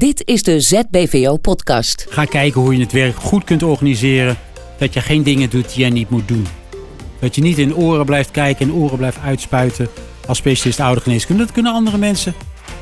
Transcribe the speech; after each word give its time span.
Dit 0.00 0.22
is 0.24 0.42
de 0.42 0.60
ZBVO-podcast. 0.60 2.06
Ga 2.08 2.24
kijken 2.24 2.60
hoe 2.60 2.74
je 2.74 2.80
het 2.80 2.92
werk 2.92 3.16
goed 3.16 3.44
kunt 3.44 3.62
organiseren. 3.62 4.36
Dat 4.78 4.94
je 4.94 5.00
geen 5.00 5.22
dingen 5.22 5.50
doet 5.50 5.74
die 5.74 5.84
je 5.84 5.90
niet 5.90 6.10
moet 6.10 6.28
doen. 6.28 6.46
Dat 7.18 7.34
je 7.34 7.42
niet 7.42 7.58
in 7.58 7.76
oren 7.76 8.04
blijft 8.04 8.30
kijken 8.30 8.66
en 8.66 8.74
oren 8.74 8.96
blijft 8.96 9.18
uitspuiten 9.24 9.88
als 10.26 10.38
specialist 10.38 10.80
oudergeneeskunde. 10.80 11.44
Dat 11.44 11.52
kunnen 11.52 11.72
andere 11.72 11.98
mensen 11.98 12.34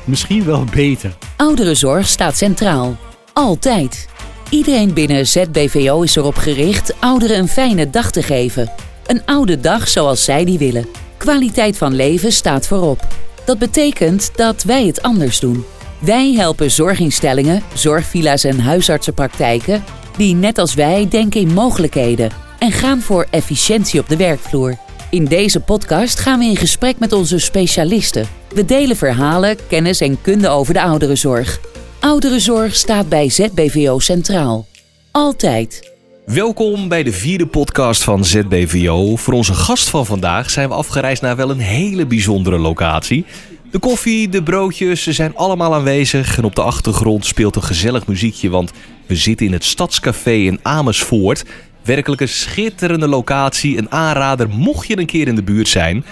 misschien 0.03 0.45
wel 0.45 0.63
beter. 0.63 1.17
Ouderenzorg 1.37 2.07
staat 2.07 2.37
centraal. 2.37 2.97
Altijd. 3.33 4.07
Iedereen 4.49 4.93
binnen 4.93 5.27
ZBVO 5.27 6.01
is 6.01 6.15
erop 6.15 6.35
gericht 6.35 6.95
ouderen 6.99 7.37
een 7.37 7.47
fijne 7.47 7.89
dag 7.89 8.11
te 8.11 8.23
geven. 8.23 8.71
Een 9.05 9.25
oude 9.25 9.59
dag 9.59 9.87
zoals 9.87 10.23
zij 10.23 10.45
die 10.45 10.57
willen. 10.57 10.87
Kwaliteit 11.17 11.77
van 11.77 11.95
leven 11.95 12.31
staat 12.31 12.67
voorop. 12.67 13.07
Dat 13.45 13.57
betekent 13.57 14.31
dat 14.35 14.63
wij 14.63 14.85
het 14.85 15.01
anders 15.01 15.39
doen. 15.39 15.65
Wij 15.99 16.33
helpen 16.33 16.71
zorginstellingen, 16.71 17.63
zorgvilla's 17.73 18.43
en 18.43 18.59
huisartsenpraktijken 18.59 19.83
die 20.17 20.35
net 20.35 20.57
als 20.57 20.73
wij 20.73 21.07
denken 21.09 21.41
in 21.41 21.53
mogelijkheden 21.53 22.31
en 22.59 22.71
gaan 22.71 23.01
voor 23.01 23.27
efficiëntie 23.31 23.99
op 23.99 24.09
de 24.09 24.17
werkvloer. 24.17 24.77
In 25.09 25.25
deze 25.25 25.59
podcast 25.59 26.19
gaan 26.19 26.39
we 26.39 26.45
in 26.45 26.55
gesprek 26.55 26.99
met 26.99 27.13
onze 27.13 27.39
specialisten. 27.39 28.27
We 28.53 28.65
delen 28.65 28.95
verhalen, 28.95 29.57
kennis 29.67 30.01
en 30.01 30.21
kunde 30.21 30.49
over 30.49 30.73
de 30.73 30.81
ouderenzorg. 30.81 31.59
Ouderenzorg 31.99 32.75
staat 32.75 33.09
bij 33.09 33.29
ZBVO 33.29 33.99
centraal. 33.99 34.67
Altijd. 35.11 35.93
Welkom 36.25 36.87
bij 36.87 37.03
de 37.03 37.11
vierde 37.11 37.47
podcast 37.47 38.03
van 38.03 38.25
ZBVO. 38.25 39.15
Voor 39.15 39.33
onze 39.33 39.53
gast 39.53 39.89
van 39.89 40.05
vandaag 40.05 40.49
zijn 40.49 40.69
we 40.69 40.75
afgereisd 40.75 41.21
naar 41.21 41.35
wel 41.35 41.49
een 41.49 41.59
hele 41.59 42.05
bijzondere 42.05 42.57
locatie. 42.57 43.25
De 43.71 43.79
koffie, 43.79 44.29
de 44.29 44.43
broodjes, 44.43 45.03
ze 45.03 45.13
zijn 45.13 45.35
allemaal 45.35 45.73
aanwezig. 45.73 46.37
En 46.37 46.43
op 46.43 46.55
de 46.55 46.61
achtergrond 46.61 47.25
speelt 47.25 47.55
een 47.55 47.63
gezellig 47.63 48.07
muziekje, 48.07 48.49
want 48.49 48.71
we 49.05 49.15
zitten 49.15 49.45
in 49.45 49.53
het 49.53 49.63
Stadscafé 49.63 50.31
in 50.31 50.59
Amersfoort. 50.61 51.45
Werkelijk 51.83 52.21
een 52.21 52.29
schitterende 52.29 53.07
locatie, 53.07 53.77
een 53.77 53.91
aanrader 53.91 54.49
mocht 54.49 54.87
je 54.87 54.97
een 54.97 55.05
keer 55.05 55.27
in 55.27 55.35
de 55.35 55.43
buurt 55.43 55.67
zijn. 55.67 56.05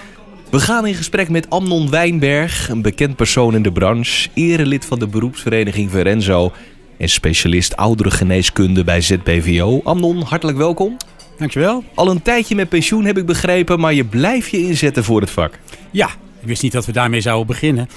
We 0.50 0.60
gaan 0.60 0.86
in 0.86 0.94
gesprek 0.94 1.28
met 1.28 1.50
Amnon 1.50 1.90
Wijnberg, 1.90 2.68
een 2.68 2.82
bekend 2.82 3.16
persoon 3.16 3.54
in 3.54 3.62
de 3.62 3.72
branche, 3.72 4.28
erelid 4.34 4.84
van 4.84 4.98
de 4.98 5.06
beroepsvereniging 5.06 5.90
Verenzo 5.90 6.52
en 6.98 7.08
specialist 7.08 7.76
ouderengeneeskunde 7.76 8.84
bij 8.84 9.00
ZBVO. 9.00 9.80
Amnon, 9.84 10.22
hartelijk 10.22 10.58
welkom. 10.58 10.96
Dankjewel. 11.38 11.84
Al 11.94 12.10
een 12.10 12.22
tijdje 12.22 12.54
met 12.54 12.68
pensioen 12.68 13.04
heb 13.04 13.18
ik 13.18 13.26
begrepen, 13.26 13.80
maar 13.80 13.94
je 13.94 14.04
blijft 14.04 14.50
je 14.50 14.66
inzetten 14.66 15.04
voor 15.04 15.20
het 15.20 15.30
vak. 15.30 15.58
Ja, 15.90 16.08
ik 16.40 16.46
wist 16.46 16.62
niet 16.62 16.72
dat 16.72 16.86
we 16.86 16.92
daarmee 16.92 17.20
zouden 17.20 17.46
beginnen. 17.46 17.88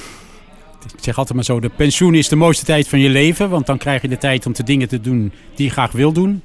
Ik 0.97 1.03
zeg 1.03 1.17
altijd 1.17 1.35
maar 1.35 1.45
zo, 1.45 1.59
de 1.59 1.69
pensioen 1.69 2.15
is 2.15 2.27
de 2.27 2.35
mooiste 2.35 2.65
tijd 2.65 2.87
van 2.87 2.99
je 2.99 3.09
leven. 3.09 3.49
Want 3.49 3.65
dan 3.65 3.77
krijg 3.77 4.01
je 4.01 4.07
de 4.07 4.17
tijd 4.17 4.45
om 4.45 4.53
de 4.53 4.63
dingen 4.63 4.87
te 4.87 5.01
doen 5.01 5.31
die 5.55 5.65
je 5.65 5.71
graag 5.71 5.91
wil 5.91 6.11
doen. 6.11 6.41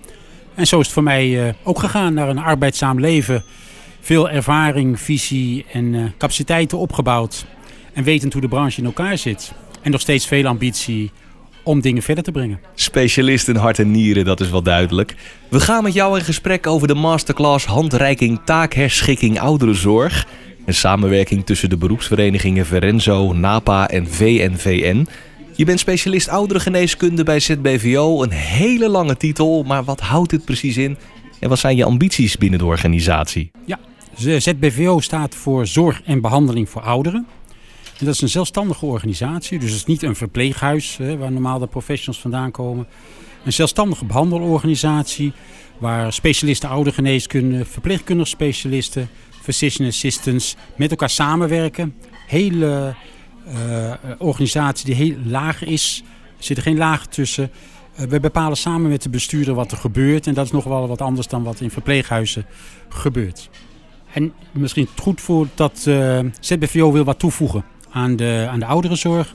En 0.55 0.67
zo 0.67 0.79
is 0.79 0.85
het 0.85 0.95
voor 0.95 1.03
mij 1.03 1.29
uh, 1.29 1.53
ook 1.63 1.79
gegaan 1.79 2.15
naar 2.15 2.29
een 2.29 2.39
arbeidzaam 2.39 3.01
leven. 3.01 3.45
Veel 4.01 4.31
ervaring, 4.31 5.01
visie 5.01 5.65
en 5.73 5.85
uh, 5.93 6.05
capaciteiten 6.19 6.79
opgebouwd. 6.79 7.47
En 7.93 8.05
wetend 8.05 8.33
hoe 8.33 8.43
de 8.43 8.49
branche 8.49 8.81
in 8.81 8.87
elkaar 8.87 9.19
zit. 9.19 9.53
En 9.83 9.91
nog 9.91 10.01
steeds 10.01 10.27
veel 10.27 10.47
ambitie 10.47 11.11
om 11.63 11.81
dingen 11.81 12.03
verder 12.03 12.25
te 12.25 12.33
brengen. 12.33 12.61
Specialist 12.75 13.49
in 13.49 13.57
hart 13.57 13.79
en 13.79 13.91
nieren, 13.91 14.25
dat 14.25 14.41
is 14.41 14.51
wel 14.51 14.63
duidelijk. 14.63 15.15
We 15.49 15.61
gaan 15.61 15.83
met 15.83 15.95
jou 15.95 16.19
in 16.19 16.25
gesprek 16.25 16.67
over 16.67 16.89
de 16.89 16.95
masterclass 16.95 17.65
handreiking 17.65 18.41
taakherschikking 18.45 19.41
ouderenzorg. 19.41 20.27
Een 20.67 20.75
samenwerking 20.75 21.47
tussen 21.47 21.69
de 21.69 21.77
beroepsverenigingen 21.77 22.67
Verenzo, 22.67 23.33
NAPA 23.33 23.89
en 23.89 24.07
VNVN. 24.11 25.07
Je 25.57 25.65
bent 25.65 25.81
specialist 25.81 26.29
ouderengeneeskunde 26.29 27.23
bij 27.23 27.41
ZBVO. 27.41 28.23
Een 28.23 28.31
hele 28.31 28.89
lange 28.89 29.17
titel, 29.17 29.63
maar 29.63 29.85
wat 29.85 30.01
houdt 30.01 30.31
dit 30.31 30.45
precies 30.45 30.77
in? 30.77 30.97
En 31.41 31.49
wat 31.49 31.59
zijn 31.59 31.77
je 31.77 31.85
ambities 31.85 32.37
binnen 32.37 32.59
de 32.59 32.65
organisatie? 32.65 33.51
Ja, 33.65 33.79
ZBVO 34.17 35.01
staat 35.01 35.35
voor 35.35 35.67
Zorg 35.67 36.03
en 36.05 36.21
Behandeling 36.21 36.69
voor 36.69 36.83
Ouderen. 36.83 37.27
En 37.99 38.05
dat 38.05 38.15
is 38.15 38.21
een 38.21 38.29
zelfstandige 38.29 38.87
organisatie, 38.87 39.59
dus 39.59 39.71
het 39.71 39.79
is 39.79 39.87
niet 39.87 40.03
een 40.03 40.17
verpleeghuis 40.17 40.97
hè, 40.97 41.17
waar 41.17 41.33
normaal 41.33 41.59
de 41.59 41.67
professionals 41.67 42.21
vandaan 42.21 42.51
komen. 42.51 42.87
Een 43.45 43.53
zelfstandige 43.53 44.05
behandelorganisatie 44.05 45.33
waar 45.79 46.13
specialisten 46.13 46.69
oudergeneeskunde, 46.69 47.65
verpleegkundige 47.65 48.29
specialisten, 48.29 49.09
physician 49.53 49.89
assistants 49.89 50.57
met 50.77 50.91
elkaar 50.91 51.11
samenwerken. 51.11 51.95
Hele 52.27 52.95
uh, 53.49 53.93
organisatie 54.19 54.85
die 54.85 54.95
heel 54.95 55.17
laag 55.25 55.65
is. 55.65 56.03
Er 56.39 56.45
zitten 56.45 56.65
geen 56.65 56.77
lagen 56.77 57.11
tussen. 57.11 57.51
Uh, 58.01 58.07
we 58.07 58.21
bepalen 58.21 58.57
samen 58.57 58.91
met 58.91 59.03
de 59.03 59.09
bestuurder 59.09 59.55
wat 59.55 59.73
er 59.73 59.79
gebeurt. 59.79 60.27
En 60.27 60.35
dat 60.35 60.45
is 60.45 60.51
nog 60.51 60.65
wel 60.65 60.89
wat 60.89 61.01
anders 61.01 61.27
dan 61.27 61.43
wat 61.43 61.61
in 61.61 61.71
verpleeghuizen 61.71 62.47
gebeurt. 62.89 63.51
En 64.13 64.33
misschien 64.53 64.89
goed 65.01 65.21
voor 65.21 65.49
dat 65.55 65.79
ZBVO 66.41 66.93
wil 66.93 67.05
wat 67.05 67.19
toevoegen 67.19 67.65
aan 67.91 68.17
de, 68.17 68.47
aan 68.51 68.59
de 68.59 68.67
ouderenzorg. 68.67 69.35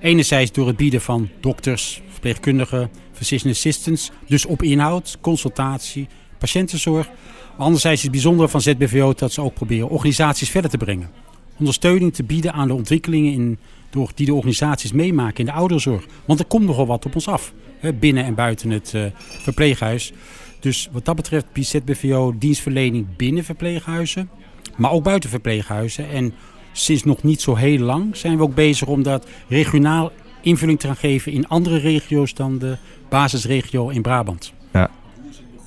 Enerzijds 0.00 0.52
door 0.52 0.66
het 0.66 0.76
bieden 0.76 1.00
van 1.00 1.28
dokters, 1.40 2.02
verpleegkundigen, 2.10 2.90
physician 3.12 3.52
assistants. 3.52 4.10
Dus 4.26 4.46
op 4.46 4.62
inhoud, 4.62 5.18
consultatie, 5.20 6.08
patiëntenzorg. 6.38 7.08
Anderzijds 7.56 7.96
is 7.96 8.02
het 8.02 8.12
bijzondere 8.12 8.48
van 8.48 8.60
ZBVO 8.60 9.12
dat 9.12 9.32
ze 9.32 9.42
ook 9.42 9.54
proberen 9.54 9.88
organisaties 9.88 10.50
verder 10.50 10.70
te 10.70 10.76
brengen. 10.76 11.10
Ondersteuning 11.58 12.14
te 12.14 12.24
bieden 12.24 12.52
aan 12.52 12.68
de 12.68 12.74
ontwikkelingen 12.74 13.32
in, 13.32 13.58
door, 13.90 14.10
die 14.14 14.26
de 14.26 14.34
organisaties 14.34 14.92
meemaken 14.92 15.38
in 15.38 15.44
de 15.44 15.52
ouderenzorg. 15.52 16.06
Want 16.24 16.38
er 16.38 16.46
komt 16.46 16.66
nogal 16.66 16.86
wat 16.86 17.06
op 17.06 17.14
ons 17.14 17.28
af, 17.28 17.52
hè, 17.78 17.92
binnen 17.92 18.24
en 18.24 18.34
buiten 18.34 18.70
het 18.70 18.92
uh, 18.96 19.04
verpleeghuis. 19.18 20.12
Dus 20.60 20.88
wat 20.92 21.04
dat 21.04 21.16
betreft 21.16 21.52
biedt 21.52 21.68
ZBVO 21.68 22.34
dienstverlening 22.38 23.06
binnen 23.16 23.44
verpleeghuizen, 23.44 24.30
maar 24.76 24.90
ook 24.90 25.02
buiten 25.02 25.30
verpleeghuizen. 25.30 26.10
En 26.10 26.34
sinds 26.72 27.04
nog 27.04 27.22
niet 27.22 27.40
zo 27.40 27.54
heel 27.54 27.78
lang 27.78 28.16
zijn 28.16 28.36
we 28.36 28.42
ook 28.42 28.54
bezig 28.54 28.88
om 28.88 29.02
dat 29.02 29.26
regionaal 29.48 30.12
invulling 30.42 30.80
te 30.80 30.86
gaan 30.86 30.96
geven 30.96 31.32
in 31.32 31.48
andere 31.48 31.76
regio's 31.76 32.34
dan 32.34 32.58
de 32.58 32.76
basisregio 33.08 33.88
in 33.88 34.02
Brabant. 34.02 34.52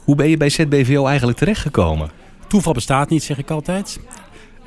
Hoe 0.03 0.16
ben 0.16 0.30
je 0.30 0.38
bij 0.38 0.50
ZBVO 0.50 1.06
eigenlijk 1.06 1.38
terechtgekomen? 1.38 2.12
Toeval 2.47 2.74
bestaat 2.74 3.09
niet, 3.09 3.24
zeg 3.24 3.38
ik 3.38 3.50
altijd. 3.50 4.00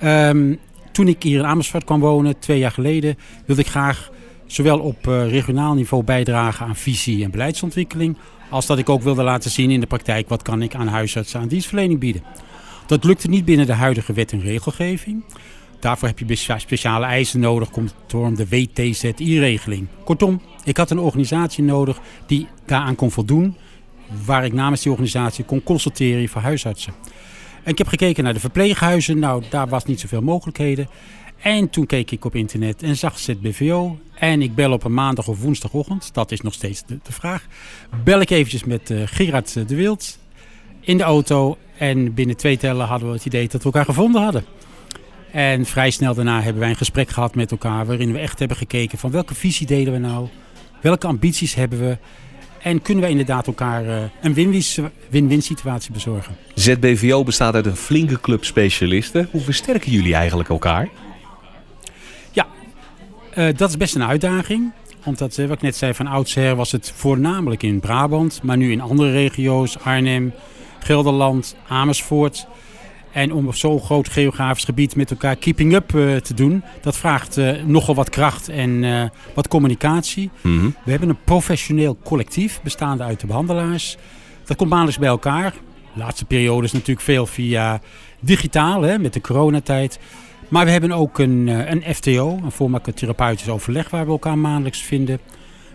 Um, 0.04 0.58
toen 0.92 1.08
ik 1.08 1.22
hier 1.22 1.38
in 1.38 1.46
Amersfoort 1.46 1.84
kwam 1.84 2.00
wonen, 2.00 2.38
twee 2.38 2.58
jaar 2.58 2.70
geleden, 2.70 3.18
wilde 3.46 3.62
ik 3.62 3.68
graag 3.68 4.10
zowel 4.46 4.78
op 4.78 5.06
uh, 5.06 5.30
regionaal 5.30 5.74
niveau 5.74 6.04
bijdragen 6.04 6.66
aan 6.66 6.76
visie 6.76 7.24
en 7.24 7.30
beleidsontwikkeling, 7.30 8.16
als 8.50 8.66
dat 8.66 8.78
ik 8.78 8.88
ook 8.88 9.02
wilde 9.02 9.22
laten 9.22 9.50
zien 9.50 9.70
in 9.70 9.80
de 9.80 9.86
praktijk 9.86 10.28
wat 10.28 10.42
kan 10.42 10.62
ik 10.62 10.74
aan 10.74 10.88
huisartsen 10.88 11.40
aan 11.40 11.48
dienstverlening 11.48 12.00
bieden. 12.00 12.22
Dat 12.86 13.04
lukte 13.04 13.28
niet 13.28 13.44
binnen 13.44 13.66
de 13.66 13.72
huidige 13.72 14.12
wet 14.12 14.32
en 14.32 14.40
regelgeving. 14.40 15.24
Daarvoor 15.80 16.08
heb 16.08 16.18
je 16.18 16.56
speciale 16.56 17.06
eisen 17.06 17.40
nodig, 17.40 17.70
komt 17.70 17.94
door 18.06 18.34
de 18.34 18.48
WTZI-regeling. 18.48 19.86
Kortom, 20.04 20.40
ik 20.64 20.76
had 20.76 20.90
een 20.90 20.98
organisatie 20.98 21.64
nodig 21.64 22.00
die 22.26 22.46
daaraan 22.66 22.94
kon 22.94 23.10
voldoen, 23.10 23.56
waar 24.24 24.44
ik 24.44 24.52
namens 24.52 24.82
die 24.82 24.90
organisatie 24.90 25.44
kon 25.44 25.62
consulteren 25.62 26.28
voor 26.28 26.42
huisartsen. 26.42 26.92
En 27.62 27.72
ik 27.72 27.78
heb 27.78 27.88
gekeken 27.88 28.24
naar 28.24 28.34
de 28.34 28.40
verpleeghuizen. 28.40 29.18
Nou, 29.18 29.42
daar 29.50 29.68
was 29.68 29.84
niet 29.84 30.00
zoveel 30.00 30.22
mogelijkheden. 30.22 30.88
En 31.40 31.70
toen 31.70 31.86
keek 31.86 32.10
ik 32.10 32.24
op 32.24 32.34
internet 32.34 32.82
en 32.82 32.96
zag 32.96 33.18
ZBVO. 33.18 33.98
En 34.14 34.42
ik 34.42 34.54
bel 34.54 34.72
op 34.72 34.84
een 34.84 34.94
maandag 34.94 35.28
of 35.28 35.40
woensdagochtend. 35.40 36.14
Dat 36.14 36.32
is 36.32 36.40
nog 36.40 36.52
steeds 36.52 36.82
de, 36.86 36.98
vraag. 37.02 37.46
Bel 38.04 38.20
ik 38.20 38.30
eventjes 38.30 38.64
met 38.64 38.90
uh, 38.90 39.02
Gerard 39.04 39.68
de 39.68 39.74
Wild 39.74 40.18
in 40.80 40.96
de 40.96 41.02
auto. 41.02 41.56
En 41.78 42.14
binnen 42.14 42.36
twee 42.36 42.56
tellen 42.56 42.86
hadden 42.86 43.08
we 43.08 43.14
het 43.14 43.26
idee 43.26 43.48
dat 43.48 43.58
we 43.58 43.64
elkaar 43.64 43.84
gevonden 43.84 44.22
hadden. 44.22 44.44
En 45.32 45.66
vrij 45.66 45.90
snel 45.90 46.14
daarna 46.14 46.42
hebben 46.42 46.60
wij 46.60 46.70
een 46.70 46.76
gesprek 46.76 47.08
gehad 47.08 47.34
met 47.34 47.50
elkaar. 47.50 47.86
Waarin 47.86 48.12
we 48.12 48.18
echt 48.18 48.38
hebben 48.38 48.56
gekeken 48.56 48.98
van 48.98 49.10
welke 49.10 49.34
visie 49.34 49.66
delen 49.66 49.92
we 49.92 49.98
nou? 49.98 50.28
Welke 50.82 51.06
ambities 51.06 51.54
hebben 51.54 51.78
we? 51.78 51.98
En 52.66 52.82
kunnen 52.82 53.04
we 53.04 53.10
inderdaad 53.10 53.46
elkaar 53.46 53.84
uh, 53.84 54.02
een 54.22 54.34
win-win 55.10 55.42
situatie 55.42 55.92
bezorgen. 55.92 56.36
ZBVO 56.54 57.22
bestaat 57.22 57.54
uit 57.54 57.66
een 57.66 57.76
flinke 57.76 58.20
club 58.20 58.44
specialisten. 58.44 59.28
Hoe 59.30 59.40
versterken 59.40 59.92
jullie 59.92 60.14
eigenlijk 60.14 60.48
elkaar? 60.48 60.88
Ja, 62.32 62.46
uh, 63.34 63.48
dat 63.56 63.68
is 63.68 63.76
best 63.76 63.94
een 63.94 64.04
uitdaging. 64.04 64.72
Omdat, 65.04 65.36
uh, 65.36 65.46
wat 65.46 65.56
ik 65.56 65.62
net 65.62 65.76
zei, 65.76 65.94
van 65.94 66.06
oudsher 66.06 66.56
was 66.56 66.72
het 66.72 66.92
voornamelijk 66.96 67.62
in 67.62 67.80
Brabant. 67.80 68.40
Maar 68.42 68.56
nu 68.56 68.72
in 68.72 68.80
andere 68.80 69.10
regio's, 69.10 69.78
Arnhem, 69.78 70.32
Gelderland, 70.78 71.56
Amersfoort. 71.68 72.46
En 73.16 73.32
om 73.32 73.46
op 73.46 73.54
zo'n 73.54 73.80
groot 73.80 74.08
geografisch 74.08 74.64
gebied 74.64 74.96
met 74.96 75.10
elkaar 75.10 75.36
keeping 75.36 75.74
up 75.74 75.92
uh, 75.92 76.16
te 76.16 76.34
doen, 76.34 76.62
dat 76.80 76.96
vraagt 76.96 77.38
uh, 77.38 77.62
nogal 77.64 77.94
wat 77.94 78.10
kracht 78.10 78.48
en 78.48 78.82
uh, 78.82 79.04
wat 79.34 79.48
communicatie. 79.48 80.30
Mm 80.40 80.58
-hmm. 80.58 80.74
We 80.84 80.90
hebben 80.90 81.08
een 81.08 81.24
professioneel 81.24 81.98
collectief 82.04 82.60
bestaande 82.62 83.02
uit 83.02 83.20
de 83.20 83.26
behandelaars. 83.26 83.96
Dat 84.44 84.56
komt 84.56 84.70
maandelijks 84.70 85.00
bij 85.00 85.08
elkaar. 85.08 85.50
De 85.94 85.98
laatste 85.98 86.24
periode 86.24 86.66
is 86.66 86.72
natuurlijk 86.72 87.00
veel 87.00 87.26
via 87.26 87.80
digitaal, 88.20 88.82
hè, 88.82 88.98
met 88.98 89.12
de 89.12 89.20
coronatijd. 89.20 89.98
Maar 90.48 90.64
we 90.64 90.70
hebben 90.70 90.92
ook 90.92 91.18
een, 91.18 91.46
een 91.46 91.94
FTO, 91.94 92.38
een 92.58 92.94
therapeutisch 92.94 93.48
overleg, 93.48 93.90
waar 93.90 94.04
we 94.04 94.10
elkaar 94.10 94.38
maandelijks 94.38 94.82
vinden. 94.82 95.18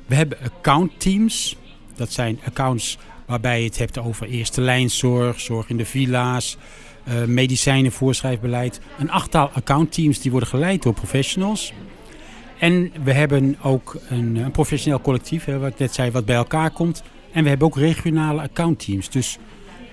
We 0.06 0.16
hebben 0.16 0.38
accountteams. 0.44 1.58
Dat 1.96 2.12
zijn 2.12 2.40
accounts 2.46 2.98
waarbij 3.26 3.60
je 3.60 3.66
het 3.66 3.78
hebt 3.78 3.98
over 3.98 4.28
eerste 4.28 4.62
lijnzorg, 4.62 5.40
zorg 5.40 5.70
in 5.70 5.78
de 5.78 5.86
villa's, 5.86 6.58
uh, 7.08 7.24
medicijnen, 7.24 7.92
voorschrijfbeleid. 7.92 8.80
Een 9.00 9.12
achttal 9.12 9.50
accountteams 9.54 10.20
die 10.20 10.32
worden 10.32 10.50
geleid 10.50 10.84
door 10.84 10.94
professionals. 10.94 11.74
En 12.60 12.92
we 13.04 13.14
hebben 13.14 13.58
ook 13.62 13.98
een, 14.10 14.36
een 14.36 14.52
professioneel 14.52 15.02
collectief, 15.02 15.46
hè, 15.46 15.60
wat 15.60 15.72
ik 15.72 15.80
net 15.80 15.94
zei, 15.94 16.12
wat 16.12 16.26
bij 16.26 16.36
elkaar 16.36 16.72
komt. 16.72 17.04
En 17.32 17.44
we 17.44 17.50
hebben 17.50 17.68
ook 17.68 17.78
regionale 17.78 18.42
accountteams. 18.42 19.10
Dus 19.10 19.38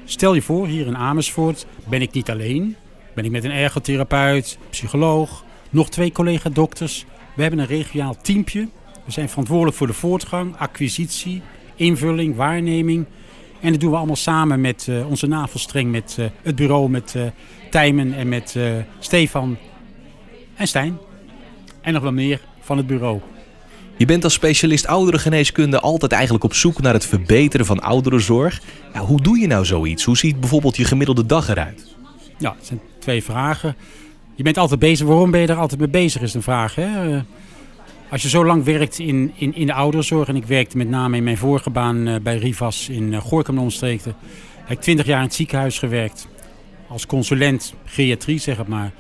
stel 0.05 0.35
je 0.35 0.43
voor, 0.43 0.67
hier 0.67 0.87
in 0.87 0.97
Amersfoort 0.97 1.67
ben 1.89 2.03
ik 2.03 2.13
niet 2.13 2.31
alleen. 2.31 2.77
Ben 3.15 3.25
ik 3.25 3.31
met 3.31 3.45
een 3.45 3.51
ergotherapeut, 3.51 4.59
psycholoog, 4.71 5.45
nog 5.71 5.91
twee 5.91 6.13
collega-dokters. 6.13 7.05
We 7.35 7.43
hebben 7.43 7.61
een 7.61 7.67
regionaal 7.67 8.17
teampje. 8.23 8.69
We 9.05 9.13
zijn 9.13 9.29
verantwoordelijk 9.29 9.77
voor 9.77 9.87
de 9.87 9.93
voortgang, 9.93 10.57
acquisitie, 10.57 11.43
invulling, 11.75 12.37
waarneming. 12.37 13.07
En 13.61 13.71
dat 13.71 13.81
doen 13.81 13.91
we 13.91 13.97
allemaal 13.97 14.17
samen 14.17 14.61
met 14.61 14.87
uh, 14.91 15.09
onze 15.09 15.27
navelstreng, 15.27 15.91
met 15.91 16.17
uh, 16.21 16.27
het 16.43 16.57
bureau, 16.57 16.91
met 16.91 17.15
uh, 17.17 17.23
Tijmen 17.71 18.15
en 18.15 18.29
met 18.29 18.57
Stefan 18.99 19.57
en 20.55 20.69
Stijn. 20.69 20.99
En 21.81 21.93
nog 21.93 22.03
wel 22.03 22.13
meer 22.13 22.41
van 22.61 22.77
het 22.77 22.87
bureau. 22.87 23.21
Je 23.97 24.07
bent 24.07 24.25
als 24.25 24.33
specialist 24.33 24.87
ouderengeneeskunde 24.87 25.81
altijd 25.81 26.13
eigenlijk 26.13 26.45
op 26.45 26.55
zoek 26.55 26.81
naar 26.81 26.93
het 26.93 27.07
verbeteren 27.07 27.67
van 27.67 27.81
ouderenzorg. 27.81 28.63
Ja, 28.93 29.01
hoe 29.01 29.23
doe 29.23 29.39
je 29.39 29.47
nou 29.47 29.65
zoiets? 29.65 30.05
Hoe 30.05 30.17
ziet 30.17 30.41
bijvoorbeeld 30.41 30.77
je 30.77 30.85
gemiddelde 30.85 31.27
dag 31.27 31.49
eruit? 31.49 31.97
Ja, 32.39 32.55
het 32.59 32.67
zijn 32.67 32.81
twee 32.99 33.25
vragen. 33.25 33.77
Je 34.35 34.43
bent 34.43 34.59
altijd 34.59 34.81
bezig. 34.81 35.07
Waarom 35.07 35.31
ben 35.31 35.41
je 35.41 35.47
er 35.47 35.57
altijd 35.57 35.81
mee 35.81 35.89
bezig, 35.89 36.23
is 36.23 36.35
een 36.35 36.43
vraag. 36.43 36.75
Hè? 36.75 37.23
Als 38.11 38.23
je 38.23 38.29
zo 38.29 38.45
lang 38.45 38.65
werkt 38.65 38.99
in, 38.99 39.33
in, 39.35 39.55
in 39.55 39.67
de 39.67 39.73
ouderenzorg, 39.73 40.29
en 40.29 40.37
ik 40.37 40.45
werkte 40.45 40.77
met 40.77 40.89
name 40.89 41.17
in 41.17 41.25
mijn 41.25 41.37
vorige 41.37 41.71
baan 41.71 42.09
uh, 42.09 42.17
bij 42.23 42.37
Rivas 42.37 42.89
in 42.89 43.13
uh, 43.13 43.21
heb 43.83 44.77
ik 44.77 44.81
twintig 44.81 45.07
jaar 45.07 45.19
in 45.19 45.25
het 45.25 45.35
ziekenhuis 45.35 45.79
gewerkt. 45.79 46.29
Als 46.89 47.07
consulent 47.07 47.75
geriatrie, 47.85 48.39
zeg 48.39 48.57
het 48.57 48.69
maar. 48.69 48.93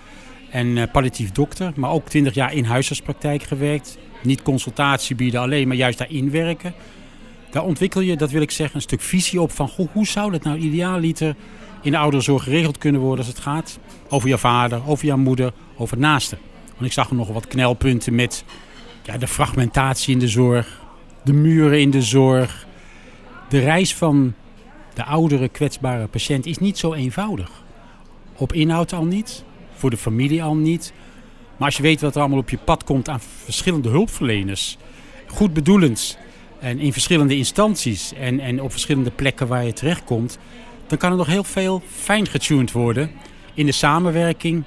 En 0.50 0.66
uh, 0.66 0.82
palliatief 0.92 1.32
dokter, 1.32 1.72
maar 1.76 1.90
ook 1.90 2.08
twintig 2.08 2.34
jaar 2.34 2.54
in 2.54 2.64
huisartspraktijk 2.64 3.42
gewerkt. 3.42 3.98
Niet 4.22 4.42
consultatie 4.42 5.16
bieden 5.16 5.40
alleen, 5.40 5.68
maar 5.68 5.76
juist 5.76 5.98
daarin 5.98 6.30
werken. 6.30 6.74
Daar 7.50 7.64
ontwikkel 7.64 8.00
je, 8.00 8.16
dat 8.16 8.30
wil 8.30 8.42
ik 8.42 8.50
zeggen, 8.50 8.76
een 8.76 8.82
stuk 8.82 9.00
visie 9.00 9.40
op 9.40 9.52
van 9.52 9.68
goh, 9.68 9.88
hoe 9.92 10.06
zou 10.06 10.30
dat 10.30 10.42
nou 10.42 10.58
idealiter 10.58 11.36
in 11.82 11.90
de 11.90 11.98
ouderenzorg 11.98 12.42
geregeld 12.42 12.78
kunnen 12.78 13.00
worden 13.00 13.24
als 13.24 13.34
het 13.34 13.42
gaat 13.42 13.78
over 14.08 14.28
je 14.28 14.38
vader, 14.38 14.80
over 14.86 15.06
jouw 15.06 15.16
moeder, 15.16 15.52
over 15.76 15.98
naasten. 15.98 16.38
Want 16.66 16.86
ik 16.86 16.92
zag 16.92 17.10
nog 17.10 17.28
wat 17.28 17.46
knelpunten 17.46 18.14
met 18.14 18.44
ja, 19.08 19.18
de 19.18 19.28
fragmentatie 19.28 20.12
in 20.12 20.18
de 20.18 20.28
zorg, 20.28 20.80
de 21.24 21.32
muren 21.32 21.80
in 21.80 21.90
de 21.90 22.02
zorg. 22.02 22.66
De 23.48 23.58
reis 23.58 23.94
van 23.94 24.34
de 24.94 25.04
oudere 25.04 25.48
kwetsbare 25.48 26.06
patiënt 26.06 26.46
is 26.46 26.58
niet 26.58 26.78
zo 26.78 26.92
eenvoudig. 26.92 27.50
Op 28.36 28.52
inhoud 28.52 28.92
al 28.92 29.04
niet, 29.04 29.44
voor 29.74 29.90
de 29.90 29.96
familie 29.96 30.42
al 30.42 30.56
niet. 30.56 30.92
Maar 31.56 31.66
als 31.66 31.76
je 31.76 31.82
weet 31.82 32.00
wat 32.00 32.14
er 32.14 32.20
allemaal 32.20 32.38
op 32.38 32.50
je 32.50 32.58
pad 32.58 32.84
komt 32.84 33.08
aan 33.08 33.20
verschillende 33.20 33.88
hulpverleners, 33.88 34.76
goed 35.26 35.52
bedoelend 35.52 36.18
en 36.58 36.78
in 36.78 36.92
verschillende 36.92 37.36
instanties 37.36 38.12
en, 38.12 38.40
en 38.40 38.62
op 38.62 38.70
verschillende 38.70 39.10
plekken 39.10 39.46
waar 39.46 39.64
je 39.64 39.72
terechtkomt, 39.72 40.38
dan 40.86 40.98
kan 40.98 41.10
er 41.10 41.16
nog 41.16 41.26
heel 41.26 41.44
veel 41.44 41.82
fijn 41.86 42.26
getuned 42.26 42.72
worden 42.72 43.10
in 43.54 43.66
de 43.66 43.72
samenwerking. 43.72 44.64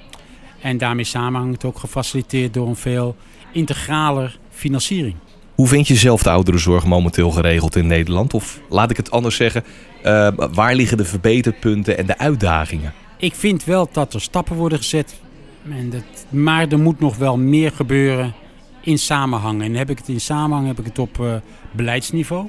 En 0.60 0.78
daarmee 0.78 1.04
samenhangt 1.04 1.64
ook 1.64 1.78
gefaciliteerd 1.78 2.54
door 2.54 2.68
een 2.68 2.76
veel 2.76 3.16
integraler 3.52 4.38
financiering. 4.50 5.14
Hoe 5.54 5.68
vind 5.68 5.86
je 5.86 5.94
zelf 5.94 6.22
de 6.22 6.30
ouderenzorg 6.30 6.84
momenteel 6.84 7.30
geregeld 7.30 7.76
in 7.76 7.86
Nederland? 7.86 8.34
Of 8.34 8.60
laat 8.68 8.90
ik 8.90 8.96
het 8.96 9.10
anders 9.10 9.36
zeggen, 9.36 9.64
uh, 10.04 10.28
waar 10.52 10.74
liggen 10.74 10.96
de 10.96 11.04
verbeterpunten 11.04 11.98
en 11.98 12.06
de 12.06 12.18
uitdagingen? 12.18 12.92
Ik 13.16 13.34
vind 13.34 13.64
wel 13.64 13.88
dat 13.92 14.14
er 14.14 14.20
stappen 14.20 14.56
worden 14.56 14.78
gezet. 14.78 15.14
En 15.70 15.90
dat, 15.90 16.02
maar 16.28 16.68
er 16.68 16.78
moet 16.78 17.00
nog 17.00 17.16
wel 17.16 17.38
meer 17.38 17.72
gebeuren 17.72 18.34
in 18.80 18.98
samenhang. 18.98 19.62
En 19.62 19.74
heb 19.74 19.90
ik 19.90 19.98
het 19.98 20.08
in 20.08 20.20
samenhang 20.20 20.66
heb 20.66 20.78
ik 20.78 20.84
het 20.84 20.98
op 20.98 21.18
uh, 21.18 21.34
beleidsniveau. 21.72 22.48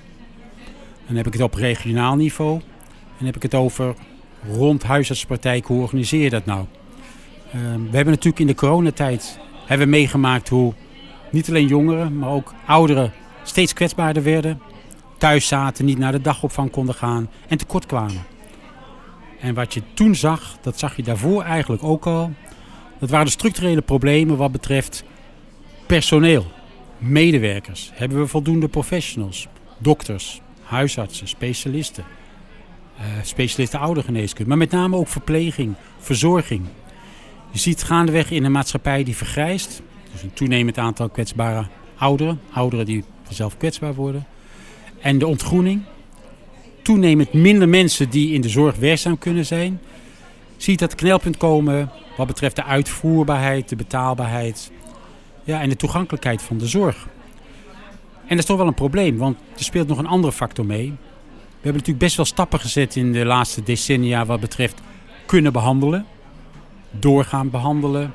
Dan 1.07 1.15
heb 1.15 1.27
ik 1.27 1.33
het 1.33 1.41
op 1.41 1.53
regionaal 1.53 2.15
niveau. 2.15 2.61
En 3.19 3.25
heb 3.25 3.35
ik 3.35 3.41
het 3.41 3.53
over 3.53 3.95
rond 4.51 4.83
huisartspraktijk. 4.83 5.65
Hoe 5.65 5.81
organiseer 5.81 6.23
je 6.23 6.29
dat 6.29 6.45
nou? 6.45 6.65
Uh, 7.47 7.61
we 7.61 7.95
hebben 7.95 8.13
natuurlijk 8.13 8.39
in 8.39 8.47
de 8.47 8.55
coronatijd 8.55 9.39
hebben 9.65 9.87
we 9.87 9.93
meegemaakt 9.93 10.49
hoe 10.49 10.73
niet 11.33 11.49
alleen 11.49 11.67
jongeren, 11.67 12.17
maar 12.17 12.29
ook 12.29 12.53
ouderen 12.65 13.11
steeds 13.43 13.73
kwetsbaarder 13.73 14.23
werden. 14.23 14.61
Thuis 15.17 15.47
zaten, 15.47 15.85
niet 15.85 15.97
naar 15.97 16.11
de 16.11 16.21
dagopvang 16.21 16.71
konden 16.71 16.95
gaan 16.95 17.29
en 17.47 17.57
tekort 17.57 17.85
kwamen. 17.85 18.23
En 19.39 19.53
wat 19.53 19.73
je 19.73 19.81
toen 19.93 20.15
zag, 20.15 20.57
dat 20.61 20.79
zag 20.79 20.95
je 20.95 21.03
daarvoor 21.03 21.43
eigenlijk 21.43 21.83
ook 21.83 22.05
al. 22.05 22.31
Dat 22.99 23.09
waren 23.09 23.25
de 23.25 23.31
structurele 23.31 23.81
problemen 23.81 24.37
wat 24.37 24.51
betreft 24.51 25.03
personeel, 25.85 26.45
medewerkers. 26.97 27.91
Hebben 27.93 28.19
we 28.19 28.27
voldoende 28.27 28.67
professionals, 28.67 29.47
dokters, 29.77 30.41
huisartsen, 30.63 31.27
specialisten, 31.27 32.03
uh, 32.99 33.03
specialisten 33.23 33.79
oudergeneeskunde, 33.79 34.49
maar 34.49 34.57
met 34.57 34.71
name 34.71 34.95
ook 34.95 35.07
verpleging, 35.07 35.75
verzorging. 35.99 36.65
Je 37.51 37.59
ziet 37.59 37.83
gaandeweg 37.83 38.31
in 38.31 38.43
een 38.43 38.51
maatschappij 38.51 39.03
die 39.03 39.15
vergrijst, 39.15 39.81
dus 40.13 40.23
een 40.23 40.33
toenemend 40.33 40.77
aantal 40.77 41.09
kwetsbare 41.09 41.65
ouderen, 41.95 42.39
ouderen 42.51 42.85
die 42.85 43.03
vanzelf 43.23 43.57
kwetsbaar 43.57 43.93
worden. 43.93 44.25
En 45.01 45.17
de 45.17 45.27
ontgroening, 45.27 45.81
toenemend 46.81 47.33
minder 47.33 47.69
mensen 47.69 48.09
die 48.09 48.33
in 48.33 48.41
de 48.41 48.49
zorg 48.49 48.75
werkzaam 48.75 49.17
kunnen 49.17 49.45
zijn. 49.45 49.81
Ziet 50.57 50.79
dat 50.79 50.95
knelpunt 50.95 51.37
komen 51.37 51.89
wat 52.17 52.27
betreft 52.27 52.55
de 52.55 52.63
uitvoerbaarheid, 52.63 53.69
de 53.69 53.75
betaalbaarheid 53.75 54.71
ja, 55.43 55.61
en 55.61 55.69
de 55.69 55.75
toegankelijkheid 55.75 56.41
van 56.41 56.57
de 56.57 56.67
zorg. 56.67 57.07
En 58.21 58.29
dat 58.29 58.37
is 58.37 58.45
toch 58.45 58.57
wel 58.57 58.67
een 58.67 58.73
probleem, 58.73 59.17
want 59.17 59.37
er 59.57 59.63
speelt 59.63 59.87
nog 59.87 59.97
een 59.97 60.07
andere 60.07 60.33
factor 60.33 60.65
mee. 60.65 60.85
We 60.85 61.69
hebben 61.69 61.81
natuurlijk 61.81 62.05
best 62.05 62.15
wel 62.15 62.25
stappen 62.25 62.59
gezet 62.59 62.95
in 62.95 63.11
de 63.11 63.25
laatste 63.25 63.63
decennia 63.63 64.25
wat 64.25 64.39
betreft 64.39 64.81
kunnen 65.25 65.53
behandelen, 65.53 66.05
doorgaan 66.91 67.49
behandelen, 67.49 68.13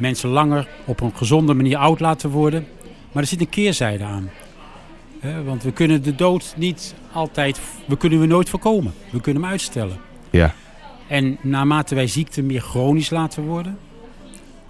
mensen 0.00 0.28
langer 0.28 0.68
op 0.84 1.00
een 1.00 1.16
gezonde 1.16 1.54
manier 1.54 1.76
oud 1.76 2.00
laten 2.00 2.30
worden. 2.30 2.66
Maar 3.12 3.22
er 3.22 3.28
zit 3.28 3.40
een 3.40 3.48
keerzijde 3.48 4.04
aan. 4.04 4.30
want 5.44 5.62
we 5.62 5.72
kunnen 5.72 6.02
de 6.02 6.14
dood 6.14 6.54
niet 6.56 6.94
altijd, 7.12 7.60
we 7.86 7.96
kunnen 7.96 8.20
we 8.20 8.26
nooit 8.26 8.48
voorkomen. 8.48 8.92
We 9.10 9.20
kunnen 9.20 9.42
hem 9.42 9.50
uitstellen. 9.50 9.96
Ja. 10.30 10.54
En 11.08 11.38
naarmate 11.40 11.94
wij 11.94 12.06
ziekte 12.06 12.42
meer 12.42 12.60
chronisch 12.60 13.10
laten 13.10 13.42
worden, 13.42 13.78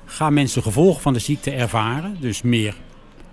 gaan 0.05 0.35
mensen 0.35 0.63
de 0.63 0.67
gevolgen 0.67 1.03
van 1.03 1.13
de 1.13 1.19
ziekte 1.19 1.51
ervaren. 1.51 2.17
Dus 2.21 2.43
meer 2.43 2.75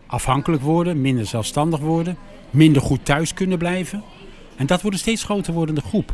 afhankelijk 0.07 0.61
worden, 0.61 1.01
minder 1.01 1.25
zelfstandig 1.25 1.79
worden, 1.79 2.17
minder 2.49 2.81
goed 2.81 3.05
thuis 3.05 3.33
kunnen 3.33 3.57
blijven. 3.57 4.03
En 4.55 4.65
dat 4.65 4.81
wordt 4.81 4.95
een 4.95 5.01
steeds 5.03 5.23
groter 5.23 5.53
wordende 5.53 5.81
groep. 5.81 6.13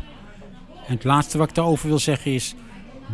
En 0.87 0.93
het 0.93 1.03
laatste 1.03 1.37
wat 1.37 1.49
ik 1.49 1.55
daarover 1.55 1.87
wil 1.87 1.99
zeggen 1.99 2.31
is, 2.31 2.55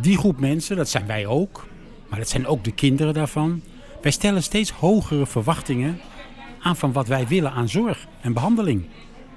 die 0.00 0.18
groep 0.18 0.40
mensen, 0.40 0.76
dat 0.76 0.88
zijn 0.88 1.06
wij 1.06 1.26
ook, 1.26 1.66
maar 2.10 2.18
dat 2.18 2.28
zijn 2.28 2.46
ook 2.46 2.64
de 2.64 2.72
kinderen 2.72 3.14
daarvan. 3.14 3.62
Wij 4.02 4.10
stellen 4.10 4.42
steeds 4.42 4.70
hogere 4.70 5.26
verwachtingen 5.26 6.00
aan 6.60 6.76
van 6.76 6.92
wat 6.92 7.08
wij 7.08 7.26
willen 7.26 7.52
aan 7.52 7.68
zorg 7.68 8.06
en 8.20 8.32
behandeling. 8.32 8.86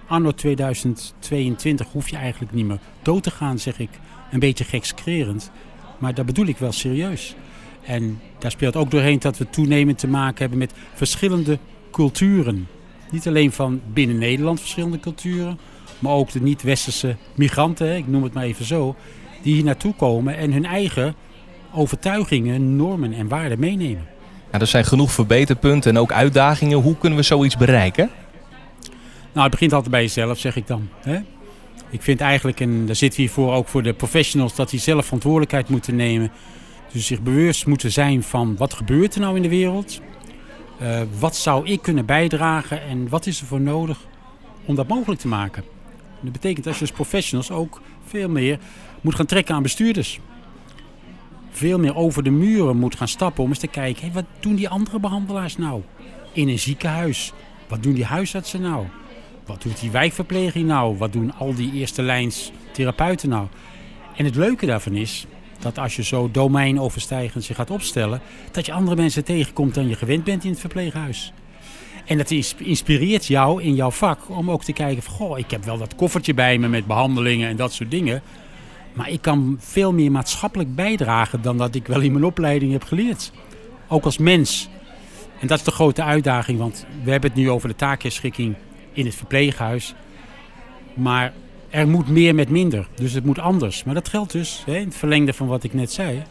Anno 0.08 0.32
2022 0.32 1.92
hoef 1.92 2.10
je 2.10 2.18
eigenlijk 2.18 2.52
niet 2.52 2.66
meer 2.66 2.80
dood 3.02 3.24
te 3.24 3.32
gaan, 3.32 3.60
zeg 3.60 3.80
ik. 3.80 3.90
Een 4.32 4.40
beetje 4.40 4.64
gekskrerend. 4.64 5.52
Maar 5.98 6.14
dat 6.14 6.26
bedoel 6.26 6.46
ik 6.46 6.58
wel 6.58 6.72
serieus. 6.72 7.36
En 7.82 8.20
daar 8.40 8.52
speelt 8.52 8.76
ook 8.76 8.92
doorheen 8.92 9.20
dat 9.20 9.38
we 9.38 9.50
toenemend 9.50 9.98
te 9.98 10.08
maken 10.08 10.40
hebben 10.40 10.58
met 10.58 10.74
verschillende 10.94 11.60
culturen. 11.92 12.68
Niet 13.12 13.28
alleen 13.28 13.52
van 13.52 13.82
binnen 13.94 14.18
Nederland 14.18 14.60
verschillende 14.60 15.00
culturen, 15.00 15.60
maar 16.00 16.12
ook 16.12 16.32
de 16.32 16.42
niet-westerse 16.42 17.16
migranten, 17.36 17.96
ik 17.96 18.08
noem 18.08 18.24
het 18.24 18.34
maar 18.34 18.44
even 18.44 18.66
zo, 18.66 18.96
die 19.42 19.54
hier 19.54 19.64
naartoe 19.64 19.94
komen 19.96 20.38
en 20.38 20.52
hun 20.52 20.66
eigen 20.66 21.16
overtuigingen, 21.74 22.76
normen 22.76 23.14
en 23.14 23.28
waarden 23.28 23.60
meenemen. 23.60 24.08
Ja, 24.52 24.60
er 24.60 24.68
zijn 24.68 24.86
genoeg 24.86 25.12
verbeterpunten 25.12 25.92
en 25.92 26.02
ook 26.02 26.12
uitdagingen. 26.12 26.78
Hoe 26.78 26.98
kunnen 26.98 27.20
we 27.20 27.26
zoiets 27.26 27.58
bereiken? 27.58 28.10
Nou, 29.32 29.42
het 29.42 29.52
begint 29.52 29.74
altijd 29.74 29.92
bij 29.92 30.02
jezelf, 30.02 30.40
zeg 30.40 30.56
ik 30.56 30.68
dan. 30.68 30.90
Hè? 31.02 31.20
Ik 31.90 32.02
vind 32.02 32.22
eigenlijk, 32.22 32.60
en 32.60 32.86
daar 32.86 32.96
zitten 32.96 33.20
we 33.20 33.26
hiervoor 33.26 33.54
ook 33.54 33.68
voor 33.68 33.84
de 33.84 33.94
professionals, 33.94 34.56
dat 34.56 34.70
die 34.70 34.80
zelf 34.80 35.06
verantwoordelijkheid 35.06 35.70
moeten 35.70 35.96
nemen. 35.96 36.32
Dus 36.92 37.06
zich 37.06 37.22
bewust 37.22 37.66
moeten 37.66 37.92
zijn 37.92 38.24
van 38.24 38.58
wat 38.58 38.74
gebeurt 38.74 39.16
er 39.16 39.22
nou 39.22 39.36
in 39.36 39.42
de 39.42 39.50
wereld? 39.50 40.02
Uh, 40.82 41.00
wat 41.20 41.36
zou 41.36 41.68
ik 41.68 41.82
kunnen 41.82 42.06
bijdragen 42.06 42.82
en 42.82 43.10
wat 43.10 43.26
is 43.26 43.40
er 43.40 43.46
voor 43.46 43.62
nodig 43.62 44.00
om 44.66 44.76
dat 44.76 44.88
mogelijk 44.88 45.22
te 45.22 45.28
maken? 45.28 45.64
dat 46.22 46.32
betekent 46.32 46.66
dat 46.66 46.74
je 46.76 46.82
als 46.82 46.92
professionals 46.92 47.52
ook 47.52 47.82
veel 48.06 48.30
meer 48.30 48.60
moet 49.02 49.16
gaan 49.16 49.26
trekken 49.26 49.56
aan 49.56 49.64
bestuurders 49.64 50.20
veel 51.54 51.80
meer 51.80 51.96
over 51.96 52.24
de 52.24 52.30
muren 52.30 52.78
moet 52.78 52.96
gaan 52.96 53.08
stappen 53.08 53.44
om 53.44 53.50
eens 53.50 53.60
te 53.60 53.68
kijken, 53.68 54.14
wat 54.14 54.26
doen 54.40 54.56
die 54.56 54.70
andere 54.70 55.00
behandelaars 55.00 55.58
nou 55.58 55.82
in 56.32 56.48
een 56.48 56.60
ziekenhuis? 56.60 57.34
Wat 57.68 57.84
doen 57.84 57.94
die 57.94 58.06
huisartsen 58.06 58.62
nou? 58.62 58.86
Wat 59.46 59.62
doet 59.62 59.80
die 59.80 59.92
wijkverpleging 59.92 60.68
nou? 60.68 60.98
Wat 60.98 61.14
doen 61.14 61.34
al 61.34 61.54
die 61.54 61.74
eerste 61.74 62.02
lijns 62.02 62.52
therapeuten 62.72 63.30
nou? 63.30 63.48
En 64.16 64.26
het 64.26 64.36
leuke 64.36 64.66
daarvan 64.66 64.94
is 64.94 65.26
dat 65.60 65.80
als 65.80 65.96
je 65.96 66.04
zo 66.04 66.32
domeinoverstijgend 66.32 67.46
je 67.46 67.54
gaat 67.54 67.72
opstellen, 67.72 68.22
dat 68.52 68.66
je 68.66 68.74
andere 68.74 68.96
mensen 68.96 69.24
tegenkomt 69.24 69.74
dan 69.74 69.88
je 69.88 69.96
gewend 69.96 70.24
bent 70.24 70.44
in 70.44 70.50
het 70.50 70.60
verpleeghuis. 70.60 71.34
En 72.06 72.18
dat 72.18 72.32
inspireert 72.58 73.26
jou 73.26 73.64
in 73.64 73.76
jouw 73.76 73.92
vak 73.92 74.30
om 74.30 74.52
ook 74.52 74.64
te 74.64 74.74
kijken 74.74 75.04
van, 75.04 75.14
goh, 75.14 75.38
ik 75.38 75.52
heb 75.52 75.64
wel 75.64 75.78
dat 75.78 75.96
koffertje 75.96 76.34
bij 76.34 76.58
me 76.58 76.68
met 76.68 76.88
behandelingen 76.88 77.50
en 77.50 77.56
dat 77.56 77.74
soort 77.74 77.92
dingen. 77.92 78.22
Maar 78.94 79.10
ik 79.10 79.22
kan 79.22 79.58
veel 79.60 79.94
meer 79.94 80.12
maatschappelijk 80.12 80.76
bijdragen 80.76 81.42
dan 81.42 81.58
dat 81.58 81.76
ik 81.76 81.88
wel 81.88 82.02
in 82.02 82.12
mijn 82.12 82.26
opleiding 82.26 82.72
heb 82.72 82.84
geleerd. 82.84 83.32
Ook 83.88 84.06
als 84.06 84.18
mens. 84.18 84.70
En 85.40 85.48
dat 85.48 85.58
is 85.58 85.64
de 85.64 85.72
grote 85.72 86.04
uitdaging, 86.04 86.60
want 86.60 86.86
we 87.04 87.12
hebben 87.12 87.30
het 87.30 87.40
nu 87.40 87.50
over 87.50 87.68
de 87.68 87.76
taakherschikking 87.76 88.56
in 88.94 89.06
het 89.06 89.16
verpleeghuis. 89.16 89.96
Maar 90.94 91.34
er 91.70 91.88
moet 91.88 92.10
meer 92.10 92.36
met 92.36 92.50
minder. 92.50 92.88
Dus 92.96 93.14
het 93.14 93.26
moet 93.26 93.40
anders. 93.40 93.84
Maar 93.84 93.94
dat 93.94 94.10
geldt 94.10 94.32
dus, 94.32 94.64
hè, 94.66 94.78
in 94.78 94.86
het 94.86 94.96
verlengde 94.96 95.34
van 95.34 95.48
wat 95.48 95.64
ik 95.64 95.74
net 95.74 95.92
zei, 95.92 96.24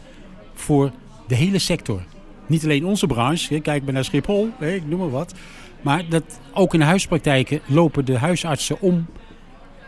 voor 0.53 0.91
de 1.27 1.35
hele 1.35 1.59
sector. 1.59 2.03
Niet 2.47 2.63
alleen 2.63 2.85
onze 2.85 3.07
branche, 3.07 3.59
kijk 3.59 3.83
maar 3.83 3.93
naar 3.93 4.03
Schiphol, 4.03 4.49
hè, 4.57 4.73
ik 4.73 4.87
noem 4.87 4.99
maar 4.99 5.09
wat. 5.09 5.33
Maar 5.81 6.09
dat, 6.09 6.39
ook 6.53 6.73
in 6.73 6.79
de 6.79 6.85
huispraktijken 6.85 7.61
lopen 7.65 8.05
de 8.05 8.17
huisartsen 8.17 8.81
om. 8.81 9.05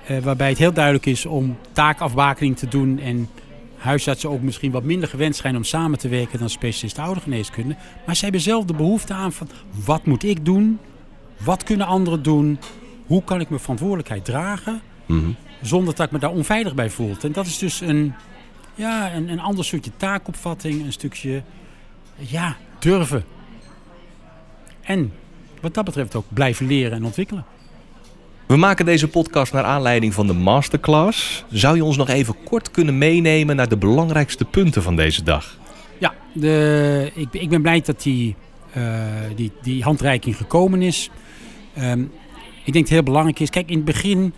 Eh, 0.08 0.18
waarbij 0.18 0.50
het 0.50 0.58
heel 0.58 0.74
duidelijk 0.74 1.06
is 1.06 1.26
om 1.26 1.58
taakafbakening 1.72 2.58
te 2.58 2.68
doen. 2.68 3.00
En 3.00 3.30
huisartsen 3.78 4.30
ook 4.30 4.42
misschien 4.42 4.72
wat 4.72 4.84
minder 4.84 5.10
gewend 5.10 5.36
zijn 5.36 5.56
om 5.56 5.64
samen 5.64 6.00
te 6.00 6.08
werken 6.08 6.40
dan 6.40 6.50
specialisten 6.50 7.04
oudergeneeskunde. 7.04 7.76
Maar 8.06 8.16
ze 8.16 8.24
hebben 8.24 8.42
zelf 8.42 8.66
de 8.66 8.74
behoefte 8.74 9.14
aan 9.14 9.32
van 9.32 9.50
wat 9.86 10.06
moet 10.06 10.24
ik 10.24 10.46
doen? 10.46 10.80
Wat 11.44 11.64
kunnen 11.64 11.88
anderen 11.88 12.24
doen? 12.24 12.60
Hoe 13.06 13.24
kan 13.24 13.40
ik 13.40 13.50
mijn 13.50 13.62
verantwoordelijkheid 13.62 14.26
dragen? 14.26 14.82
Mhm. 15.06 15.30
Zonder 15.62 15.96
dat 15.96 16.06
ik 16.06 16.12
me 16.12 16.20
daar 16.20 16.32
onveilig 16.32 16.76
bij 16.76 16.90
voel. 16.90 17.16
En 17.22 17.32
dat 17.32 17.46
is 17.46 17.58
dus 17.58 17.82
een, 17.82 18.14
ja, 18.76 19.14
een, 19.14 19.30
een 19.30 19.40
ander 19.40 19.66
soortje 19.66 19.92
taakopvatting. 19.98 20.86
Een 20.86 20.94
stukje 20.94 21.44
ja, 22.16 22.56
durven. 22.80 23.24
En 24.82 25.14
wat 25.62 25.74
dat 25.74 25.86
betreft 25.86 26.16
ook 26.16 26.26
blijven 26.30 26.68
leren 26.68 26.98
en 26.98 27.06
ontwikkelen. 27.06 27.46
We 28.46 28.58
maken 28.58 28.86
deze 28.86 29.08
podcast 29.08 29.54
naar 29.54 29.64
aanleiding 29.64 30.14
van 30.14 30.28
de 30.28 30.34
masterclass. 30.34 31.46
Zou 31.50 31.76
je 31.76 31.84
ons 31.84 31.98
nog 31.98 32.10
even 32.10 32.36
kort 32.44 32.72
kunnen 32.72 32.98
meenemen 32.98 33.56
naar 33.56 33.70
de 33.70 33.78
belangrijkste 33.78 34.46
punten 34.46 34.84
van 34.84 34.96
deze 34.96 35.24
dag? 35.24 35.58
Ja, 35.98 36.14
de, 36.34 37.12
ik, 37.16 37.28
ik 37.32 37.50
ben 37.50 37.62
blij 37.62 37.82
dat 37.82 38.02
die, 38.02 38.36
uh, 38.78 38.84
die, 39.36 39.52
die 39.62 39.84
handreiking 39.84 40.38
gekomen 40.38 40.82
is. 40.82 41.10
Um, 41.80 42.12
ik 42.64 42.74
denk 42.74 42.86
het 42.86 42.94
heel 42.94 43.04
belangrijk 43.04 43.40
is. 43.40 43.50
Kijk, 43.50 43.70
in 43.70 43.76
het 43.76 43.86
begin 43.86 44.34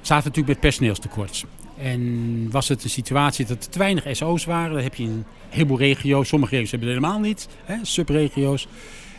zaten 0.00 0.22
we 0.22 0.28
natuurlijk 0.28 0.46
met 0.46 0.60
personeelstekort. 0.60 1.44
En 1.78 2.50
was 2.50 2.68
het 2.68 2.84
een 2.84 2.90
situatie 2.90 3.46
dat 3.46 3.64
er 3.64 3.70
te 3.70 3.78
weinig 3.78 4.16
SO's 4.16 4.44
waren. 4.44 4.74
Dat 4.74 4.82
heb 4.82 4.94
je 4.94 5.02
in 5.02 5.10
een 5.10 5.24
heleboel 5.48 5.78
regio's. 5.78 6.28
Sommige 6.28 6.52
regio's 6.52 6.70
hebben 6.70 6.88
het 6.88 6.98
helemaal 6.98 7.20
niet. 7.20 7.48
Hè, 7.64 7.76
subregio's. 7.82 8.68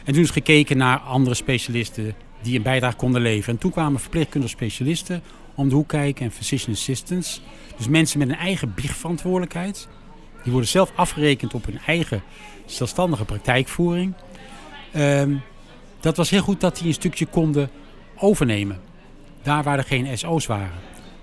En 0.04 0.14
toen 0.14 0.24
is 0.24 0.30
gekeken 0.30 0.78
naar 0.78 0.98
andere 0.98 1.36
specialisten 1.36 2.16
die 2.42 2.58
een 2.58 2.64
bijdrage 2.64 2.96
konden 2.96 3.22
leveren. 3.22 3.54
En 3.54 3.62
toen 3.62 3.72
kwamen 3.72 4.00
verpleegkundige 4.00 4.54
specialisten 4.54 5.22
om 5.56 5.70
de 5.70 5.76
hoek 5.76 5.88
kijken 5.88 6.26
en 6.26 6.32
physician 6.32 6.76
assistants. 6.76 7.42
Dus 7.78 7.88
mensen 7.88 8.20
met 8.20 8.30
een 8.30 8.36
eigen 8.36 8.74
biegverantwoordelijkheid. 8.74 9.88
Die 10.44 10.52
worden 10.52 10.70
zelf 10.70 10.92
afgerekend 10.96 11.54
op 11.54 11.66
hun 11.66 11.80
eigen 11.86 12.22
zelfstandige 12.66 13.26
praktijkvoering. 13.26 14.14
Um, 14.96 15.42
dat 16.00 16.18
was 16.18 16.30
heel 16.30 16.42
goed 16.42 16.62
dat 16.62 16.78
die 16.78 16.88
een 16.88 16.94
stukje 16.94 17.26
konden 17.26 17.70
overnemen. 18.16 18.80
Daar 19.42 19.64
waar 19.64 19.78
er 19.78 19.84
geen 19.84 20.18
SO's 20.18 20.46
waren. 20.46 20.80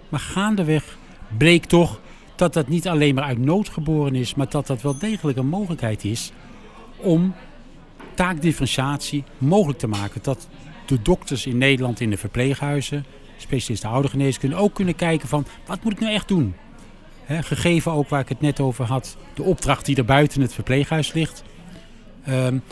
Maar 0.09 0.21
gaandeweg 0.21 0.99
bleek 1.37 1.65
toch 1.65 2.01
dat 2.35 2.53
dat 2.53 2.69
niet 2.69 2.89
alleen 2.89 3.15
maar 3.15 3.25
uit 3.25 3.39
nood 3.39 3.69
geboren 3.69 4.15
is, 4.15 4.35
maar 4.35 4.49
dat 4.49 4.67
dat 4.67 4.83
wel 4.83 4.99
degelijk 4.99 5.39
een 5.39 5.49
mogelijkheid 5.49 6.05
is 6.05 6.33
om 6.97 7.35
taakdifferentiatie 8.15 9.25
mogelijk 9.39 9.79
te 9.79 9.87
maken. 9.87 10.21
Dat 10.23 10.49
de 10.89 11.03
dokters 11.03 11.47
in 11.47 11.59
Nederland 11.59 12.01
in 12.01 12.11
de 12.11 12.17
verpleeghuizen, 12.17 13.05
specialisten 13.37 13.91
oudergeneeskunde, 13.91 14.57
ook 14.57 14.75
kunnen 14.75 14.97
kijken 14.97 15.29
van 15.29 15.47
wat 15.67 15.85
moet 15.85 15.93
ik 15.93 16.01
nou 16.01 16.13
echt 16.13 16.29
doen? 16.29 16.55
gegeven 17.29 17.93
ook 17.93 18.09
waar 18.09 18.21
ik 18.21 18.29
het 18.29 18.41
net 18.41 18.61
over 18.61 18.85
had, 18.85 19.17
de 19.35 19.43
opdracht 19.43 19.85
die 19.85 19.97
er 19.97 20.05
buiten 20.05 20.41
het 20.41 20.55
verpleeghuis 20.55 21.13
ligt. 21.13 21.43
Um, 22.29 22.63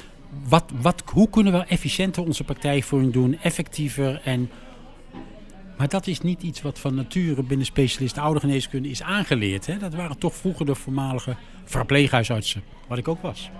wat, 0.48 0.64
wat, 0.80 1.02
hoe 1.12 1.30
kunnen 1.30 1.52
we 1.52 1.58
efficiënter 1.58 2.22
onze 2.24 2.44
praktijkvoering 2.44 3.12
doen, 3.12 3.38
effectiever 3.42 4.20
en 4.24 4.50
maar 5.76 5.88
dat 5.88 6.06
is 6.06 6.20
niet 6.20 6.42
iets 6.42 6.62
wat 6.62 6.78
van 6.78 6.94
nature 6.94 7.42
binnen 7.42 7.66
specialisten 7.66 8.22
oudergeneeskunde 8.22 8.88
is 8.88 9.02
aangeleerd. 9.02 9.66
Hè? 9.66 9.76
Dat 9.76 9.94
waren 9.94 10.18
toch 10.18 10.34
vroeger 10.34 10.66
de 10.66 10.74
voormalige 10.74 11.36
verpleeghuisartsen, 11.64 12.62
wat 12.88 12.98
ik 12.98 13.08
ook 13.08 13.22
was. 13.22 13.50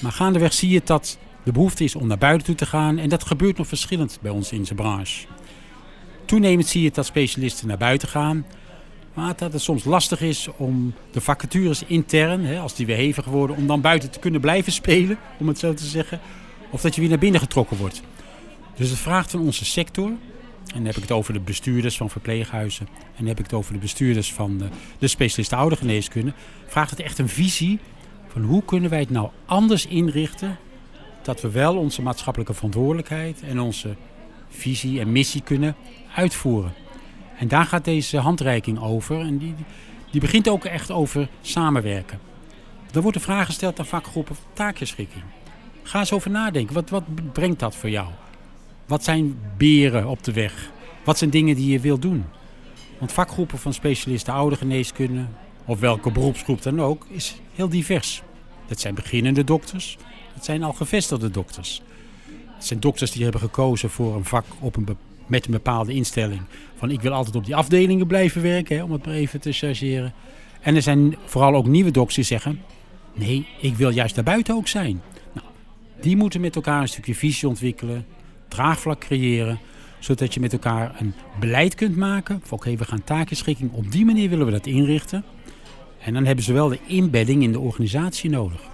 Maar 0.00 0.12
gaandeweg 0.12 0.52
zie 0.52 0.70
je 0.70 0.80
dat 0.84 1.18
de 1.42 1.52
behoefte 1.52 1.84
is 1.84 1.94
om 1.94 2.06
naar 2.06 2.18
buiten 2.18 2.46
toe 2.46 2.54
te 2.54 2.66
gaan. 2.66 2.98
En 2.98 3.08
dat 3.08 3.24
gebeurt 3.24 3.56
nog 3.56 3.66
verschillend 3.66 4.18
bij 4.22 4.30
ons 4.30 4.52
in 4.52 4.64
zijn 4.64 4.78
branche. 4.78 5.26
Toenemend 6.24 6.66
zie 6.66 6.82
je 6.82 6.90
dat 6.90 7.06
specialisten 7.06 7.68
naar 7.68 7.78
buiten 7.78 8.08
gaan. 8.08 8.46
Maar 9.14 9.36
dat 9.36 9.52
het 9.52 9.62
soms 9.62 9.84
lastig 9.84 10.20
is 10.20 10.48
om 10.56 10.94
de 11.10 11.20
vacatures 11.20 11.84
intern, 11.84 12.44
hè, 12.44 12.58
als 12.58 12.74
die 12.74 12.86
weer 12.86 12.96
hevig 12.96 13.24
worden, 13.24 13.56
om 13.56 13.66
dan 13.66 13.80
buiten 13.80 14.10
te 14.10 14.18
kunnen 14.18 14.40
blijven 14.40 14.72
spelen, 14.72 15.18
om 15.38 15.48
het 15.48 15.58
zo 15.58 15.74
te 15.74 15.84
zeggen. 15.84 16.20
Of 16.70 16.80
dat 16.80 16.94
je 16.94 17.00
weer 17.00 17.10
naar 17.10 17.18
binnen 17.18 17.40
getrokken 17.40 17.76
wordt. 17.76 18.02
Dus 18.76 18.90
het 18.90 18.98
vraagt 18.98 19.30
van 19.30 19.40
onze 19.40 19.64
sector, 19.64 20.06
en 20.66 20.76
dan 20.76 20.84
heb 20.84 20.96
ik 20.96 21.02
het 21.02 21.12
over 21.12 21.32
de 21.32 21.40
bestuurders 21.40 21.96
van 21.96 22.10
verpleeghuizen. 22.10 22.86
En 22.96 23.16
dan 23.16 23.26
heb 23.26 23.38
ik 23.38 23.44
het 23.44 23.52
over 23.52 23.72
de 23.72 23.78
bestuurders 23.78 24.32
van 24.32 24.58
de, 24.58 24.68
de 24.98 25.08
specialisten 25.08 25.58
oudergeneeskunde. 25.58 26.32
Vraagt 26.66 26.90
het 26.90 27.00
echt 27.00 27.18
een 27.18 27.28
visie 27.28 27.78
van 28.28 28.42
hoe 28.42 28.64
kunnen 28.64 28.90
wij 28.90 28.98
het 29.00 29.10
nou 29.10 29.28
anders 29.46 29.86
inrichten. 29.86 30.58
Dat 31.22 31.40
we 31.40 31.50
wel 31.50 31.76
onze 31.76 32.02
maatschappelijke 32.02 32.54
verantwoordelijkheid 32.54 33.42
en 33.42 33.60
onze 33.60 33.96
visie 34.48 35.00
en 35.00 35.12
missie 35.12 35.42
kunnen 35.42 35.76
uitvoeren. 36.14 36.72
En 37.38 37.48
daar 37.48 37.64
gaat 37.64 37.84
deze 37.84 38.18
handreiking 38.18 38.80
over. 38.80 39.20
En 39.20 39.38
die, 39.38 39.54
die 40.10 40.20
begint 40.20 40.48
ook 40.48 40.64
echt 40.64 40.90
over 40.90 41.28
samenwerken. 41.40 42.20
Er 42.92 43.02
wordt 43.02 43.16
de 43.16 43.22
vraag 43.22 43.46
gesteld 43.46 43.78
aan 43.78 43.86
vakgroepen 43.86 44.36
taakgeschikking. 44.52 45.22
Ga 45.82 45.98
eens 45.98 46.12
over 46.12 46.30
nadenken. 46.30 46.74
Wat, 46.74 46.90
wat 46.90 47.32
brengt 47.32 47.58
dat 47.60 47.76
voor 47.76 47.90
jou? 47.90 48.08
Wat 48.86 49.04
zijn 49.04 49.38
beren 49.56 50.06
op 50.06 50.24
de 50.24 50.32
weg? 50.32 50.70
Wat 51.04 51.18
zijn 51.18 51.30
dingen 51.30 51.56
die 51.56 51.70
je 51.72 51.80
wilt 51.80 52.02
doen? 52.02 52.24
Want 52.98 53.12
vakgroepen 53.12 53.58
van 53.58 53.72
specialisten 53.72 54.34
oudergeneeskunde, 54.34 55.24
of 55.64 55.80
welke 55.80 56.10
beroepsgroep 56.10 56.62
dan 56.62 56.80
ook, 56.80 57.06
is 57.08 57.40
heel 57.54 57.68
divers. 57.68 58.22
Dat 58.66 58.80
zijn 58.80 58.94
beginnende 58.94 59.44
dokters, 59.44 59.98
dat 60.40 60.48
zijn 60.48 60.62
al 60.62 60.72
gevestigde 60.72 61.30
dokters. 61.30 61.82
Het 62.54 62.66
zijn 62.66 62.80
dokters 62.80 63.10
die 63.10 63.22
hebben 63.22 63.40
gekozen 63.40 63.90
voor 63.90 64.16
een 64.16 64.24
vak 64.24 64.44
op 64.60 64.76
een 64.76 64.86
met 65.26 65.46
een 65.46 65.52
bepaalde 65.52 65.92
instelling. 65.92 66.40
Van 66.76 66.90
ik 66.90 67.00
wil 67.00 67.12
altijd 67.12 67.36
op 67.36 67.44
die 67.44 67.56
afdelingen 67.56 68.06
blijven 68.06 68.42
werken, 68.42 68.76
hè, 68.76 68.82
om 68.82 68.92
het 68.92 69.06
maar 69.06 69.14
even 69.14 69.40
te 69.40 69.52
chargeren. 69.52 70.12
En 70.60 70.76
er 70.76 70.82
zijn 70.82 71.16
vooral 71.24 71.54
ook 71.54 71.66
nieuwe 71.66 71.90
dokters 71.90 72.14
die 72.14 72.24
zeggen: 72.24 72.60
nee, 73.14 73.46
ik 73.60 73.76
wil 73.76 73.90
juist 73.90 74.14
daarbuiten 74.14 74.54
ook 74.54 74.68
zijn. 74.68 75.02
Nou, 75.32 75.46
die 76.00 76.16
moeten 76.16 76.40
met 76.40 76.56
elkaar 76.56 76.80
een 76.80 76.88
stukje 76.88 77.14
visie 77.14 77.48
ontwikkelen, 77.48 78.06
draagvlak 78.48 79.00
creëren, 79.00 79.58
zodat 79.98 80.34
je 80.34 80.40
met 80.40 80.52
elkaar 80.52 80.94
een 80.98 81.14
beleid 81.40 81.74
kunt 81.74 81.96
maken. 81.96 82.42
Oké, 82.50 82.76
we 82.76 82.84
gaan 82.84 83.04
takenschikking, 83.04 83.72
op 83.72 83.92
die 83.92 84.04
manier 84.04 84.28
willen 84.28 84.46
we 84.46 84.52
dat 84.52 84.66
inrichten. 84.66 85.24
En 85.98 86.14
dan 86.14 86.24
hebben 86.24 86.44
ze 86.44 86.52
wel 86.52 86.68
de 86.68 86.78
inbedding 86.86 87.42
in 87.42 87.52
de 87.52 87.60
organisatie 87.60 88.30
nodig. 88.30 88.69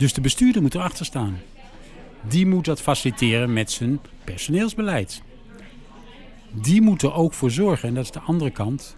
Dus 0.00 0.12
de 0.12 0.20
bestuurder 0.20 0.62
moet 0.62 0.74
erachter 0.74 1.04
staan. 1.04 1.38
Die 2.28 2.46
moet 2.46 2.64
dat 2.64 2.80
faciliteren 2.80 3.52
met 3.52 3.70
zijn 3.70 4.00
personeelsbeleid 4.24 5.22
die 6.52 6.80
moeten 6.80 7.08
er 7.08 7.14
ook 7.14 7.32
voor 7.32 7.50
zorgen. 7.50 7.88
En 7.88 7.94
dat 7.94 8.04
is 8.04 8.10
de 8.10 8.20
andere 8.20 8.50
kant. 8.50 8.96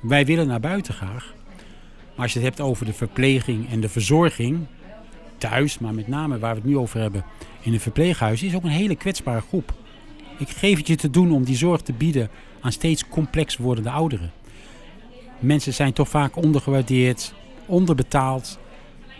Wij 0.00 0.26
willen 0.26 0.46
naar 0.46 0.60
buiten 0.60 0.94
graag. 0.94 1.34
Maar 2.14 2.24
als 2.24 2.32
je 2.32 2.38
het 2.38 2.48
hebt 2.48 2.60
over 2.60 2.86
de 2.86 2.92
verpleging 2.92 3.70
en 3.70 3.80
de 3.80 3.88
verzorging 3.88 4.66
thuis, 5.38 5.78
maar 5.78 5.94
met 5.94 6.08
name 6.08 6.38
waar 6.38 6.54
we 6.54 6.60
het 6.60 6.68
nu 6.68 6.78
over 6.78 7.00
hebben 7.00 7.24
in 7.60 7.72
een 7.72 7.80
verpleeghuis, 7.80 8.42
is 8.42 8.54
ook 8.54 8.64
een 8.64 8.70
hele 8.70 8.96
kwetsbare 8.96 9.40
groep. 9.40 9.74
Ik 10.38 10.48
geef 10.48 10.76
het 10.76 10.86
je 10.86 10.96
te 10.96 11.10
doen 11.10 11.32
om 11.32 11.44
die 11.44 11.56
zorg 11.56 11.80
te 11.80 11.92
bieden 11.92 12.30
aan 12.60 12.72
steeds 12.72 13.08
complex 13.08 13.56
wordende 13.56 13.90
ouderen. 13.90 14.32
Mensen 15.38 15.74
zijn 15.74 15.92
toch 15.92 16.08
vaak 16.08 16.36
ondergewaardeerd, 16.36 17.34
onderbetaald 17.66 18.58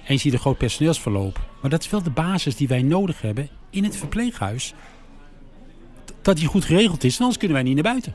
en 0.04 0.14
je 0.14 0.20
ziet 0.20 0.32
een 0.32 0.38
groot 0.38 0.58
personeelsverloop. 0.58 1.40
Maar 1.60 1.70
dat 1.70 1.82
is 1.82 1.90
wel 1.90 2.02
de 2.02 2.10
basis 2.10 2.56
die 2.56 2.68
wij 2.68 2.82
nodig 2.82 3.20
hebben 3.20 3.48
in 3.70 3.84
het 3.84 3.96
verpleeghuis 3.96 4.74
dat 6.22 6.36
die 6.36 6.46
goed 6.46 6.64
geregeld 6.64 7.04
is. 7.04 7.18
Anders 7.18 7.38
kunnen 7.38 7.56
wij 7.56 7.66
niet 7.66 7.74
naar 7.74 7.92
buiten. 7.92 8.14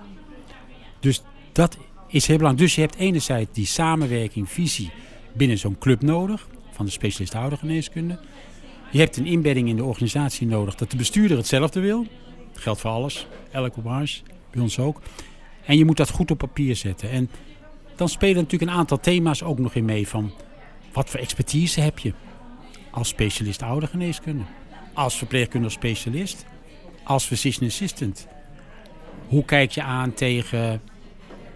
Dus 1.00 1.22
dat 1.52 1.78
is 2.08 2.28
heel 2.28 2.38
belangrijk. 2.38 2.68
Dus 2.68 2.76
je 2.76 2.82
hebt 2.82 2.96
enerzijds 2.96 3.50
die 3.54 3.66
samenwerking, 3.66 4.50
visie 4.50 4.92
binnen 5.34 5.58
zo'n 5.58 5.78
club 5.78 6.02
nodig. 6.02 6.48
Van 6.72 6.86
de 6.86 6.92
specialist 6.92 7.36
oudergeneeskunde. 7.36 8.20
Je 8.92 9.00
hebt 9.00 9.18
een 9.18 9.26
inbedding 9.26 9.70
in 9.70 9.76
de 9.76 9.84
organisatie 9.84 10.48
nodig 10.48 10.76
dat 10.76 10.92
de 10.92 10.98
bestuurder 10.98 11.38
hetzelfde 11.38 11.80
wil. 11.80 12.06
Dat 12.54 12.62
geldt 12.62 12.80
voor 12.80 12.90
alles, 12.90 13.28
elke 13.52 13.82
branche, 13.82 14.22
bij 14.52 14.62
ons 14.62 14.80
ook. 14.80 15.02
En 15.66 15.78
je 15.78 15.86
moet 15.86 15.98
dat 15.98 16.10
goed 16.10 16.32
op 16.32 16.38
papier 16.38 16.76
zetten. 16.76 17.10
En 17.10 17.30
dan 17.96 18.10
spelen 18.10 18.36
natuurlijk 18.36 18.72
een 18.72 18.78
aantal 18.78 19.00
thema's 19.00 19.44
ook 19.44 19.60
nog 19.60 19.76
in 19.76 19.86
mee 19.86 20.08
van 20.08 20.32
wat 21.00 21.10
voor 21.10 21.20
expertise 21.20 21.82
heb 21.82 22.00
je 22.00 22.14
als 22.92 23.08
specialist 23.08 23.62
oudergeneeskunde, 23.62 24.44
als 24.94 25.18
verpleegkundig 25.18 25.72
specialist, 25.72 26.46
als 27.04 27.26
physician 27.26 27.68
assistant. 27.68 28.28
Hoe 29.28 29.46
kijk 29.46 29.72
je 29.72 29.84
aan 29.84 30.14
tegen 30.14 30.82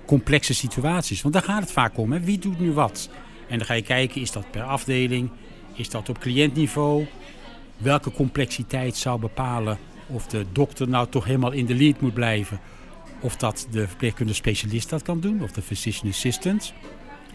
complexe 0.05 0.53
situaties? 0.53 1.21
Want 1.21 1.33
daar 1.33 1.43
gaat 1.43 1.61
het 1.61 1.71
vaak 1.71 1.97
om. 1.97 2.11
Hè? 2.11 2.19
Wie 2.19 2.39
doet 2.39 2.59
nu 2.59 2.71
wat? 2.71 3.09
En 3.47 3.57
dan 3.57 3.67
ga 3.67 3.73
je 3.73 3.81
kijken, 3.81 4.21
is 4.21 4.31
dat 4.31 4.51
per 4.51 4.63
afdeling? 4.63 5.29
Is 5.73 5.89
dat 5.89 6.09
op 6.09 6.19
cliëntniveau? 6.19 7.05
Welke 7.77 8.11
complexiteit 8.11 8.95
zou 8.95 9.19
bepalen 9.19 9.77
of 10.07 10.27
de 10.27 10.45
dokter 10.51 10.89
nou 10.89 11.07
toch 11.09 11.25
helemaal 11.25 11.51
in 11.51 11.65
de 11.65 11.75
lead 11.75 12.01
moet 12.01 12.13
blijven? 12.13 12.59
Of 13.19 13.35
dat 13.35 13.67
de 13.71 13.87
verpleegkundige 13.87 14.37
specialist 14.37 14.89
dat 14.89 15.01
kan 15.01 15.19
doen, 15.19 15.43
of 15.43 15.51
de 15.51 15.61
physician 15.61 16.11
assistant. 16.11 16.73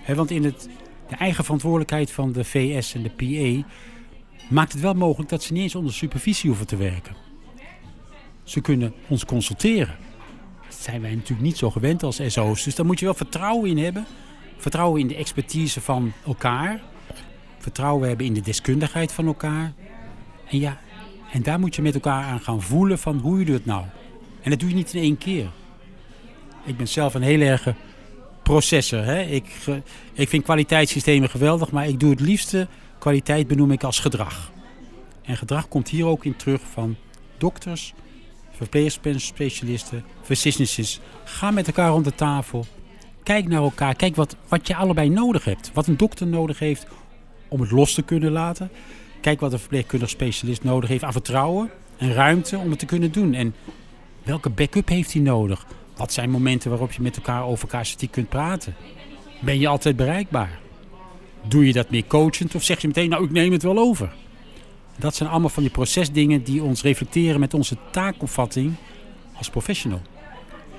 want 0.06 0.30
in 0.30 0.44
het, 0.44 0.68
de 1.08 1.16
eigen 1.16 1.44
verantwoordelijkheid 1.44 2.10
van 2.10 2.32
de 2.32 2.44
VS 2.44 2.94
en 2.94 3.02
de 3.02 3.10
PA 3.10 3.68
maakt 4.48 4.72
het 4.72 4.80
wel 4.80 4.94
mogelijk 4.94 5.30
dat 5.30 5.42
ze 5.42 5.52
niet 5.52 5.62
eens 5.62 5.74
onder 5.74 5.92
supervisie 5.92 6.48
hoeven 6.48 6.66
te 6.66 6.76
werken. 6.76 7.14
Ze 8.42 8.60
kunnen 8.60 8.94
ons 9.08 9.24
consulteren. 9.24 9.96
Dat 10.68 10.78
zijn 10.78 11.00
wij 11.00 11.14
natuurlijk 11.14 11.40
niet 11.40 11.58
zo 11.58 11.70
gewend 11.70 12.02
als 12.02 12.20
SO's. 12.26 12.64
Dus 12.64 12.74
daar 12.74 12.86
moet 12.86 12.98
je 12.98 13.04
wel 13.04 13.14
vertrouwen 13.14 13.70
in 13.70 13.78
hebben. 13.78 14.06
Vertrouwen 14.56 15.00
in 15.00 15.06
de 15.06 15.16
expertise 15.16 15.80
van 15.80 16.12
elkaar. 16.26 16.80
Vertrouwen 17.58 18.08
hebben 18.08 18.26
in 18.26 18.34
de 18.34 18.40
deskundigheid 18.40 19.12
van 19.12 19.26
elkaar. 19.26 19.72
En 20.50 20.58
ja, 20.58 20.80
en 21.32 21.42
daar 21.42 21.60
moet 21.60 21.76
je 21.76 21.82
met 21.82 21.94
elkaar 21.94 22.24
aan 22.24 22.40
gaan 22.40 22.62
voelen 22.62 22.98
van 22.98 23.18
hoe 23.18 23.44
je 23.44 23.52
het 23.52 23.64
nou. 23.64 23.84
En 24.40 24.50
dat 24.50 24.60
doe 24.60 24.68
je 24.68 24.74
niet 24.74 24.94
in 24.94 25.02
één 25.02 25.18
keer. 25.18 25.50
Ik 26.64 26.76
ben 26.76 26.88
zelf 26.88 27.14
een 27.14 27.22
heel 27.22 27.40
erge 27.40 27.74
processor. 28.48 29.04
Hè? 29.04 29.22
Ik, 29.22 29.44
ik 30.12 30.28
vind 30.28 30.44
kwaliteitssystemen 30.44 31.30
geweldig, 31.30 31.70
maar 31.70 31.88
ik 31.88 32.00
doe 32.00 32.10
het 32.10 32.20
liefste 32.20 32.66
kwaliteit 32.98 33.46
benoem 33.46 33.70
ik 33.70 33.84
als 33.84 33.98
gedrag. 33.98 34.52
En 35.22 35.36
gedrag 35.36 35.68
komt 35.68 35.88
hier 35.88 36.06
ook 36.06 36.24
in 36.24 36.36
terug 36.36 36.60
van 36.72 36.96
dokters, 37.38 37.94
verpleegspecialisten, 38.50 40.04
physicians. 40.22 41.00
Ga 41.24 41.50
met 41.50 41.66
elkaar 41.66 41.90
rond 41.90 42.04
de 42.04 42.14
tafel. 42.14 42.66
Kijk 43.22 43.48
naar 43.48 43.62
elkaar. 43.62 43.94
Kijk 43.94 44.16
wat, 44.16 44.36
wat 44.48 44.66
je 44.66 44.76
allebei 44.76 45.08
nodig 45.08 45.44
hebt. 45.44 45.70
Wat 45.74 45.86
een 45.86 45.96
dokter 45.96 46.26
nodig 46.26 46.58
heeft 46.58 46.86
om 47.48 47.60
het 47.60 47.70
los 47.70 47.94
te 47.94 48.02
kunnen 48.02 48.32
laten. 48.32 48.70
Kijk 49.20 49.40
wat 49.40 49.52
een 49.52 49.58
verpleegkundig 49.58 50.08
specialist 50.08 50.64
nodig 50.64 50.88
heeft 50.88 51.04
aan 51.04 51.12
vertrouwen 51.12 51.70
en 51.96 52.12
ruimte 52.12 52.58
om 52.58 52.70
het 52.70 52.78
te 52.78 52.86
kunnen 52.86 53.12
doen. 53.12 53.34
En 53.34 53.54
welke 54.22 54.50
backup 54.50 54.88
heeft 54.88 55.12
hij 55.12 55.22
nodig? 55.22 55.66
Wat 55.98 56.12
zijn 56.12 56.30
momenten 56.30 56.70
waarop 56.70 56.92
je 56.92 57.02
met 57.02 57.16
elkaar 57.16 57.44
over 57.44 57.68
casuïstiek 57.68 58.10
kunt 58.10 58.28
praten? 58.28 58.74
Ben 59.40 59.58
je 59.58 59.68
altijd 59.68 59.96
bereikbaar? 59.96 60.58
Doe 61.42 61.66
je 61.66 61.72
dat 61.72 61.90
meer 61.90 62.06
coachend 62.06 62.54
of 62.54 62.62
zeg 62.62 62.80
je 62.80 62.86
meteen, 62.86 63.08
nou 63.08 63.24
ik 63.24 63.30
neem 63.30 63.52
het 63.52 63.62
wel 63.62 63.78
over? 63.78 64.12
Dat 64.98 65.14
zijn 65.14 65.28
allemaal 65.28 65.48
van 65.48 65.62
die 65.62 65.72
procesdingen 65.72 66.42
die 66.42 66.62
ons 66.62 66.82
reflecteren 66.82 67.40
met 67.40 67.54
onze 67.54 67.76
taakopvatting 67.90 68.74
als 69.36 69.50
professional. 69.50 70.00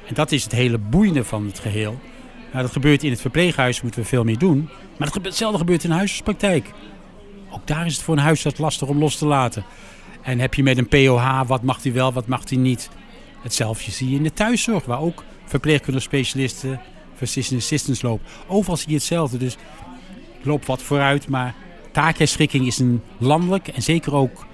En 0.08 0.14
dat 0.14 0.32
is 0.32 0.44
het 0.44 0.52
hele 0.52 0.78
boeiende 0.78 1.24
van 1.24 1.46
het 1.46 1.60
geheel. 1.60 2.00
Nou, 2.52 2.64
dat 2.64 2.72
gebeurt 2.72 3.04
in 3.04 3.12
het 3.12 3.22
verpleeghuis, 3.22 3.82
moeten 3.82 4.02
we 4.02 4.08
veel 4.08 4.24
meer 4.24 4.38
doen. 4.38 4.70
Maar 4.98 5.12
hetzelfde 5.22 5.58
gebeurt 5.58 5.84
in 5.84 5.90
de 5.90 5.96
huisartspraktijk. 5.96 6.72
Ook 7.50 7.68
daar 7.68 7.86
is 7.86 7.94
het 7.94 8.04
voor 8.04 8.18
een 8.18 8.24
huisarts 8.24 8.60
lastig 8.60 8.88
om 8.88 9.00
los 9.00 9.18
te 9.18 9.26
laten. 9.26 9.64
En 10.22 10.40
heb 10.40 10.54
je 10.54 10.64
met 10.64 10.78
een 10.78 10.88
POH, 10.88 11.48
wat 11.48 11.64
mag 11.64 11.84
hij 11.84 11.94
wel, 11.94 12.14
wat 12.14 12.28
mag 12.28 12.50
hij 12.50 12.58
niet? 12.58 12.90
Hetzelfde 13.42 13.92
zie 13.92 14.10
je 14.10 14.16
in 14.16 14.24
de 14.24 14.34
thuiszorg, 14.34 14.86
waar 14.86 15.02
ook 15.02 15.24
verpleegkundige 15.46 16.06
specialisten, 16.06 16.82
physician 17.16 17.60
assistants 17.60 18.02
lopen. 18.02 18.26
Overal 18.48 18.78
zie 18.78 18.90
je 18.90 18.96
hetzelfde. 18.96 19.38
Dus 19.38 19.54
ik 20.40 20.46
loop 20.46 20.66
wat 20.66 20.82
vooruit, 20.82 21.28
maar 21.28 21.56
taakherschikking 21.92 22.68
is 22.68 22.80
een 22.80 23.02
landelijk 23.18 23.68
en 23.68 23.82
zeker 23.82 24.16
ook 24.16 24.46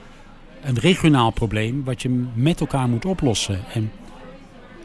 een 0.62 0.80
regionaal 0.80 1.32
probleem 1.32 1.84
wat 1.84 2.02
je 2.02 2.26
met 2.34 2.60
elkaar 2.60 2.88
moet 2.88 3.06
oplossen. 3.06 3.60
En 3.74 3.91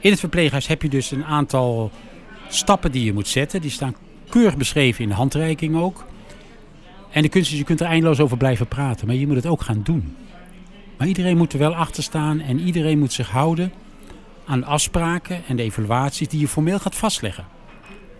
in 0.00 0.10
het 0.10 0.20
verpleeghuis 0.20 0.66
heb 0.66 0.82
je 0.82 0.88
dus 0.88 1.10
een 1.10 1.24
aantal 1.24 1.90
stappen 2.48 2.92
die 2.92 3.04
je 3.04 3.12
moet 3.12 3.28
zetten. 3.28 3.60
Die 3.60 3.70
staan 3.70 3.96
keurig 4.28 4.56
beschreven 4.56 5.02
in 5.02 5.08
de 5.08 5.14
handreiking 5.14 5.76
ook. 5.76 6.06
En 7.10 7.22
je 7.22 7.64
kunt 7.64 7.80
er 7.80 7.86
eindeloos 7.86 8.20
over 8.20 8.36
blijven 8.36 8.68
praten, 8.68 9.06
maar 9.06 9.16
je 9.16 9.26
moet 9.26 9.36
het 9.36 9.46
ook 9.46 9.62
gaan 9.62 9.80
doen. 9.82 10.16
Maar 10.96 11.06
iedereen 11.08 11.36
moet 11.36 11.52
er 11.52 11.58
wel 11.58 11.74
achter 11.74 12.02
staan 12.02 12.40
en 12.40 12.60
iedereen 12.60 12.98
moet 12.98 13.12
zich 13.12 13.30
houden 13.30 13.72
aan 14.50 14.64
afspraken 14.64 15.42
en 15.46 15.56
de 15.56 15.62
evaluaties 15.62 16.28
die 16.28 16.40
je 16.40 16.48
formeel 16.48 16.78
gaat 16.78 16.94
vastleggen. 16.94 17.46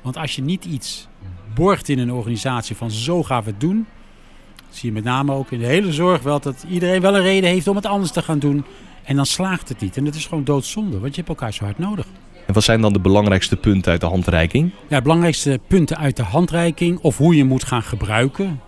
Want 0.02 0.16
als 0.16 0.36
je 0.36 0.42
niet 0.42 0.64
iets 0.64 1.08
borgt 1.54 1.88
in 1.88 1.98
een 1.98 2.12
organisatie 2.12 2.76
van 2.76 2.90
zo 2.90 3.22
gaan 3.22 3.42
we 3.42 3.50
het 3.50 3.60
doen, 3.60 3.86
zie 4.68 4.88
je 4.88 4.94
met 4.94 5.04
name 5.04 5.32
ook 5.32 5.50
in 5.50 5.58
de 5.58 5.66
hele 5.66 5.92
zorg 5.92 6.22
wel 6.22 6.40
dat 6.40 6.64
iedereen 6.68 7.00
wel 7.00 7.16
een 7.16 7.22
reden 7.22 7.50
heeft 7.50 7.68
om 7.68 7.76
het 7.76 7.86
anders 7.86 8.12
te 8.12 8.22
gaan 8.22 8.38
doen. 8.38 8.64
En 9.04 9.16
dan 9.16 9.26
slaagt 9.26 9.68
het 9.68 9.80
niet. 9.80 9.96
En 9.96 10.04
dat 10.04 10.14
is 10.14 10.26
gewoon 10.26 10.44
doodzonde, 10.44 10.98
want 10.98 11.14
je 11.14 11.22
hebt 11.22 11.28
elkaar 11.28 11.52
zo 11.52 11.64
hard 11.64 11.78
nodig. 11.78 12.06
En 12.46 12.54
wat 12.54 12.64
zijn 12.64 12.80
dan 12.80 12.92
de 12.92 13.00
belangrijkste 13.00 13.56
punten 13.56 13.92
uit 13.92 14.00
de 14.00 14.06
handreiking? 14.06 14.70
Ja, 14.88 14.96
de 14.96 15.02
belangrijkste 15.02 15.60
punten 15.66 15.96
uit 15.96 16.16
de 16.16 16.22
handreiking 16.22 16.98
of 16.98 17.16
hoe 17.16 17.36
je 17.36 17.44
moet 17.44 17.64
gaan 17.64 17.82
gebruiken. 17.82 18.60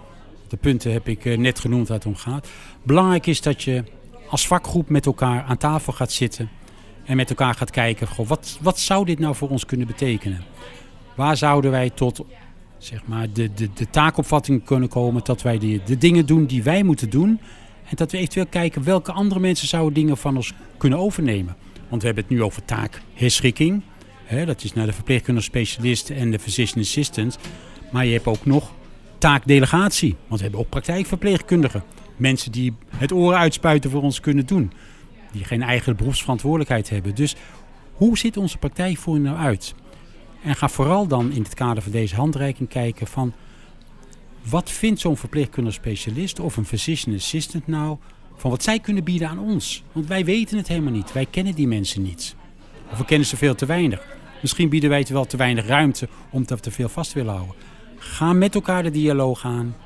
De 0.49 0.57
punten 0.57 0.93
heb 0.93 1.09
ik 1.09 1.25
eh, 1.25 1.39
net 1.39 1.61
genoemd 1.61 1.89
waar 1.89 1.97
het 1.97 2.07
om 2.07 2.17
gaat. 2.17 2.49
Belangrijk 2.83 3.27
is 3.27 3.41
dat 3.41 3.63
je 3.63 3.85
als 4.29 4.47
vakgroep 4.47 4.89
met 4.89 5.07
elkaar 5.07 5.43
aan 5.43 5.57
tafel 5.57 5.93
gaat 5.93 6.13
zitten 6.13 6.51
en 7.05 7.17
met 7.17 7.29
elkaar 7.29 7.55
gaat 7.55 7.71
kijken, 7.71 8.09
goh, 8.09 8.29
wat, 8.29 8.59
wat 8.61 8.79
zou 8.79 9.05
dit 9.05 9.19
nou 9.19 9.35
voor 9.35 9.49
ons 9.49 9.67
kunnen 9.67 9.87
betekenen? 9.87 10.43
Waar 11.15 11.37
zouden 11.37 11.71
wij 11.71 11.91
tot 11.91 12.25
zeg 12.79 13.01
maar, 13.05 13.33
de, 13.33 13.55
de, 13.55 13.69
de 13.75 13.91
taakopvatting 13.91 14.65
kunnen 14.65 14.89
komen 14.89 15.25
dat 15.25 15.43
wij 15.43 15.59
de, 15.59 15.81
de 15.85 15.99
dingen 15.99 16.27
doen 16.27 16.47
die 16.47 16.63
wij 16.63 16.83
moeten 16.83 17.11
doen. 17.11 17.41
En 17.85 17.97
dat 17.97 18.11
we 18.13 18.19
eventueel 18.19 18.47
kijken 18.47 18.85
welke 18.85 19.13
andere 19.13 19.41
mensen 19.41 19.69
zouden 19.69 19.95
dingen 19.95 20.17
van 20.17 20.37
ons 20.37 20.53
kunnen 20.77 20.99
overnemen. 20.99 21.57
Want 21.89 22.01
we 22.01 22.07
hebben 22.07 22.25
het 22.25 22.33
nu 22.33 22.43
over 22.43 22.65
taakherschikking. 22.65 23.83
Hè, 24.25 24.45
dat 24.45 24.65
is 24.65 24.73
naar 24.73 24.87
de 24.87 24.93
verpleegkundige 24.93 25.47
specialist 25.47 26.11
en 26.11 26.31
de 26.31 26.39
physician 26.39 26.83
assistant. 26.83 27.39
Maar 27.91 28.07
je 28.07 28.13
hebt 28.13 28.27
ook 28.27 28.47
nog 28.47 28.73
taakdelegatie. 29.19 30.17
Want 30.27 30.37
we 30.41 30.43
hebben 30.43 30.61
ook 30.61 30.69
praktijkverpleegkundigen. 30.69 31.83
Mensen 32.17 32.53
die 32.53 32.75
het 32.97 33.13
oren 33.13 33.39
uitspuiten 33.39 33.91
voor 33.91 34.03
ons 34.03 34.21
kunnen 34.21 34.47
doen. 34.47 34.73
Die 35.33 35.45
geen 35.45 35.63
eigen 35.63 35.97
beroepsverantwoordelijkheid 35.97 36.91
hebben. 36.91 37.15
Dus 37.15 37.37
hoe 37.93 38.19
ziet 38.19 38.37
onze 38.37 38.59
praktijkvoering 38.59 39.27
nou 39.27 39.39
uit? 39.39 39.75
En 40.43 40.57
ga 40.57 40.69
vooral 40.69 41.07
dan 41.07 41.33
in 41.33 41.43
het 41.43 41.55
kader 41.55 41.83
van 41.83 41.93
deze 41.93 42.15
handreiking 42.15 42.69
kijken 42.69 43.07
van... 43.07 43.33
wat 44.43 44.71
vindt 44.71 45.01
zo'n 45.01 45.17
verpleegkundige 45.17 45.77
specialist 45.77 46.41
of 46.41 46.57
een 46.57 46.65
physician 46.65 47.15
assistant 47.15 47.67
nou... 47.67 47.97
van 48.37 48.51
wat 48.51 48.63
zij 48.63 48.79
kunnen 48.79 49.05
bieden 49.05 49.29
aan 49.29 49.39
ons? 49.39 49.83
Want 49.93 50.07
wij 50.07 50.25
weten 50.25 50.57
het 50.57 50.69
helemaal 50.69 50.93
niet. 50.93 51.13
Wij 51.13 51.27
kennen 51.27 51.55
die 51.55 51.67
mensen 51.67 52.03
niet. 52.03 52.35
Of 52.91 52.99
we 52.99 53.05
kennen 53.05 53.27
ze 53.27 53.37
veel 53.37 53.55
te 53.55 53.67
weinig. 53.67 54.07
Misschien 54.43 54.69
bieden 54.69 54.91
wij 54.91 55.05
te 55.05 55.13
wel 55.13 55.25
te 55.25 55.37
weinig 55.37 55.67
ruimte 55.67 56.09
we 56.31 56.61
te 56.61 56.71
veel 56.71 56.89
vast 56.89 57.13
willen 57.13 57.35
houden. 57.35 57.55
Ga 57.97 58.33
met 58.33 58.55
elkaar 58.55 58.83
de 58.83 58.91
dialoog 58.91 59.45
aan. 59.45 59.77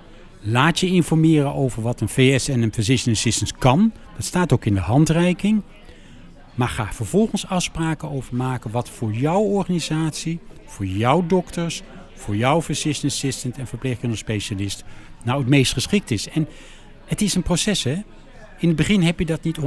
Laat 0.49 0.81
je 0.81 0.87
informeren 0.87 1.55
over 1.55 1.83
wat 1.83 2.01
een 2.01 2.09
VS 2.09 2.49
en 2.49 2.63
een 2.63 2.73
physician 2.73 3.15
assistant 3.15 3.53
kan. 3.59 3.93
Dat 4.17 4.25
staat 4.25 4.53
ook 4.53 4.65
in 4.65 4.75
de 4.75 4.81
handreiking. 4.81 5.63
Maar 6.55 6.69
ga 6.69 6.93
vervolgens 6.93 7.47
afspraken 7.47 8.11
over 8.11 8.37
maken 8.37 8.71
wat 8.71 8.91
voor 8.91 9.13
jouw 9.13 9.41
organisatie, 9.41 10.41
voor 10.67 10.87
jouw 10.87 11.27
dokters, 11.27 11.83
voor 12.15 12.37
jouw 12.37 12.63
physician 12.63 13.11
assistant 13.11 13.59
en 13.59 13.67
verpleegkundige 13.67 14.23
specialist 14.23 14.85
nou 15.25 15.39
het 15.39 15.49
meest 15.49 15.73
geschikt 15.73 16.11
is. 16.11 16.29
En 16.29 16.49
het 17.05 17.21
is 17.21 17.35
een 17.35 17.43
proces 17.43 17.83
hè. 17.83 17.97
In 18.59 18.69
het 18.69 18.77
begin 18.77 19.03
heb 19.03 19.19
je 19.19 19.27
dat 19.27 19.43
niet 19.43 19.59
100% 19.61 19.63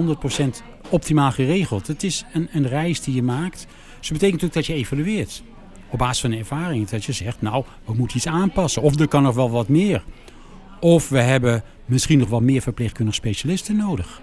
optimaal 0.89 1.31
geregeld. 1.31 1.87
Het 1.87 2.03
is 2.03 2.25
een, 2.33 2.49
een 2.51 2.67
reis 2.67 3.01
die 3.01 3.15
je 3.15 3.23
maakt. 3.23 3.67
Dus 3.97 4.07
dat 4.07 4.19
betekent 4.19 4.41
natuurlijk 4.41 4.53
dat 4.53 4.65
je 4.65 4.73
evalueert. 4.73 5.43
Op 5.89 5.97
basis 5.97 6.21
van 6.21 6.29
de 6.29 6.37
ervaring. 6.37 6.87
Dat 6.87 7.03
je 7.03 7.11
zegt, 7.11 7.41
nou, 7.41 7.63
we 7.85 7.93
moeten 7.93 8.17
iets 8.17 8.27
aanpassen. 8.27 8.81
Of 8.81 8.99
er 8.99 9.07
kan 9.07 9.23
nog 9.23 9.35
wel 9.35 9.49
wat 9.49 9.67
meer. 9.67 10.03
Of 10.79 11.09
we 11.09 11.19
hebben 11.19 11.63
misschien 11.85 12.19
nog 12.19 12.29
wel 12.29 12.41
meer 12.41 12.61
verpleegkundige 12.61 13.17
specialisten 13.17 13.75
nodig. 13.75 14.21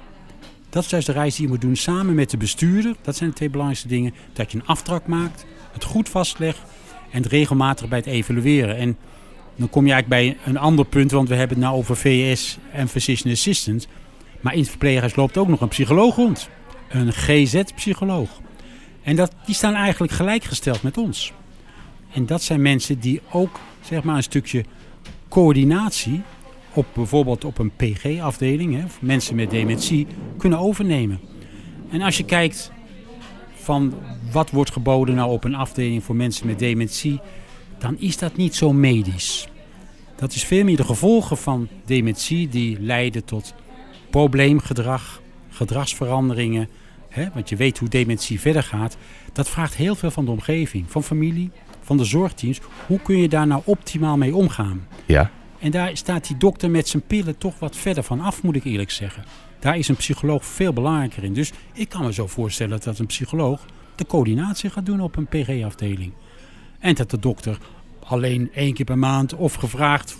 Dat 0.68 0.84
is 0.84 0.90
juist 0.90 1.06
de 1.06 1.12
reis 1.12 1.34
die 1.34 1.44
je 1.44 1.50
moet 1.50 1.60
doen 1.60 1.76
samen 1.76 2.14
met 2.14 2.30
de 2.30 2.36
bestuurder. 2.36 2.94
Dat 3.02 3.16
zijn 3.16 3.30
de 3.30 3.36
twee 3.36 3.50
belangrijkste 3.50 3.88
dingen. 3.88 4.14
Dat 4.32 4.52
je 4.52 4.58
een 4.58 4.66
aftrap 4.66 5.06
maakt, 5.06 5.46
het 5.72 5.84
goed 5.84 6.08
vastlegt 6.08 6.58
en 7.10 7.22
het 7.22 7.32
regelmatig 7.32 7.88
bij 7.88 7.98
het 7.98 8.06
evalueren. 8.06 8.76
En 8.76 8.96
dan 9.56 9.70
kom 9.70 9.86
je 9.86 9.92
eigenlijk 9.92 10.22
bij 10.22 10.52
een 10.52 10.58
ander 10.58 10.84
punt, 10.84 11.10
want 11.10 11.28
we 11.28 11.34
hebben 11.34 11.56
het 11.56 11.66
nou 11.66 11.78
over 11.78 11.96
VS 11.96 12.58
en 12.72 12.88
Physician 12.88 13.32
Assistant. 13.32 13.88
Maar 14.40 14.52
in 14.52 14.60
het 14.60 14.68
verpleeghuis 14.68 15.16
loopt 15.16 15.36
ook 15.36 15.48
nog 15.48 15.60
een 15.60 15.68
psycholoog 15.68 16.16
rond. 16.16 16.48
Een 16.88 17.12
GZ-psycholoog. 17.12 18.40
En 19.02 19.16
dat, 19.16 19.32
die 19.46 19.54
staan 19.54 19.74
eigenlijk 19.74 20.12
gelijkgesteld 20.12 20.82
met 20.82 20.98
ons. 20.98 21.32
En 22.12 22.26
dat 22.26 22.42
zijn 22.42 22.62
mensen 22.62 22.98
die 22.98 23.20
ook 23.30 23.60
zeg 23.80 24.02
maar, 24.02 24.16
een 24.16 24.22
stukje 24.22 24.64
coördinatie 25.28 26.22
op 26.76 26.86
bijvoorbeeld 26.92 27.44
op 27.44 27.58
een 27.58 27.70
PG-afdeling, 27.76 28.84
mensen 29.00 29.36
met 29.36 29.50
dementie, 29.50 30.06
kunnen 30.38 30.58
overnemen. 30.58 31.20
En 31.90 32.02
als 32.02 32.16
je 32.16 32.24
kijkt 32.24 32.72
van 33.54 33.94
wat 34.32 34.50
wordt 34.50 34.72
geboden 34.72 35.14
nou 35.14 35.30
op 35.30 35.44
een 35.44 35.54
afdeling 35.54 36.04
voor 36.04 36.16
mensen 36.16 36.46
met 36.46 36.58
dementie, 36.58 37.20
dan 37.78 37.98
is 37.98 38.18
dat 38.18 38.36
niet 38.36 38.54
zo 38.54 38.72
medisch. 38.72 39.48
Dat 40.16 40.34
is 40.34 40.44
veel 40.44 40.64
meer 40.64 40.76
de 40.76 40.84
gevolgen 40.84 41.36
van 41.36 41.68
dementie 41.84 42.48
die 42.48 42.80
leiden 42.80 43.24
tot 43.24 43.54
probleemgedrag, 44.10 45.20
gedragsveranderingen. 45.48 46.68
Hè, 47.08 47.26
want 47.34 47.48
je 47.48 47.56
weet 47.56 47.78
hoe 47.78 47.88
dementie 47.88 48.40
verder 48.40 48.62
gaat. 48.62 48.96
Dat 49.32 49.48
vraagt 49.48 49.74
heel 49.74 49.94
veel 49.94 50.10
van 50.10 50.24
de 50.24 50.30
omgeving, 50.30 50.84
van 50.88 51.02
familie, 51.02 51.50
van 51.80 51.96
de 51.96 52.04
zorgteams. 52.04 52.60
Hoe 52.86 53.00
kun 53.00 53.18
je 53.18 53.28
daar 53.28 53.46
nou 53.46 53.62
optimaal 53.64 54.16
mee 54.16 54.34
omgaan? 54.34 54.86
Ja. 55.06 55.30
En 55.58 55.70
daar 55.70 55.96
staat 55.96 56.26
die 56.26 56.36
dokter 56.36 56.70
met 56.70 56.88
zijn 56.88 57.02
pillen 57.06 57.38
toch 57.38 57.58
wat 57.58 57.76
verder 57.76 58.02
van 58.02 58.20
af, 58.20 58.42
moet 58.42 58.56
ik 58.56 58.64
eerlijk 58.64 58.90
zeggen. 58.90 59.24
Daar 59.58 59.78
is 59.78 59.88
een 59.88 59.96
psycholoog 59.96 60.44
veel 60.44 60.72
belangrijker 60.72 61.24
in. 61.24 61.32
Dus 61.32 61.52
ik 61.72 61.88
kan 61.88 62.04
me 62.04 62.12
zo 62.12 62.26
voorstellen 62.26 62.80
dat 62.80 62.98
een 62.98 63.06
psycholoog 63.06 63.66
de 63.94 64.06
coördinatie 64.06 64.70
gaat 64.70 64.86
doen 64.86 65.00
op 65.00 65.16
een 65.16 65.26
PG-afdeling. 65.26 66.12
En 66.78 66.94
dat 66.94 67.10
de 67.10 67.18
dokter 67.18 67.58
alleen 68.00 68.50
één 68.54 68.74
keer 68.74 68.84
per 68.84 68.98
maand 68.98 69.34
of 69.34 69.54
gevraagd 69.54 70.16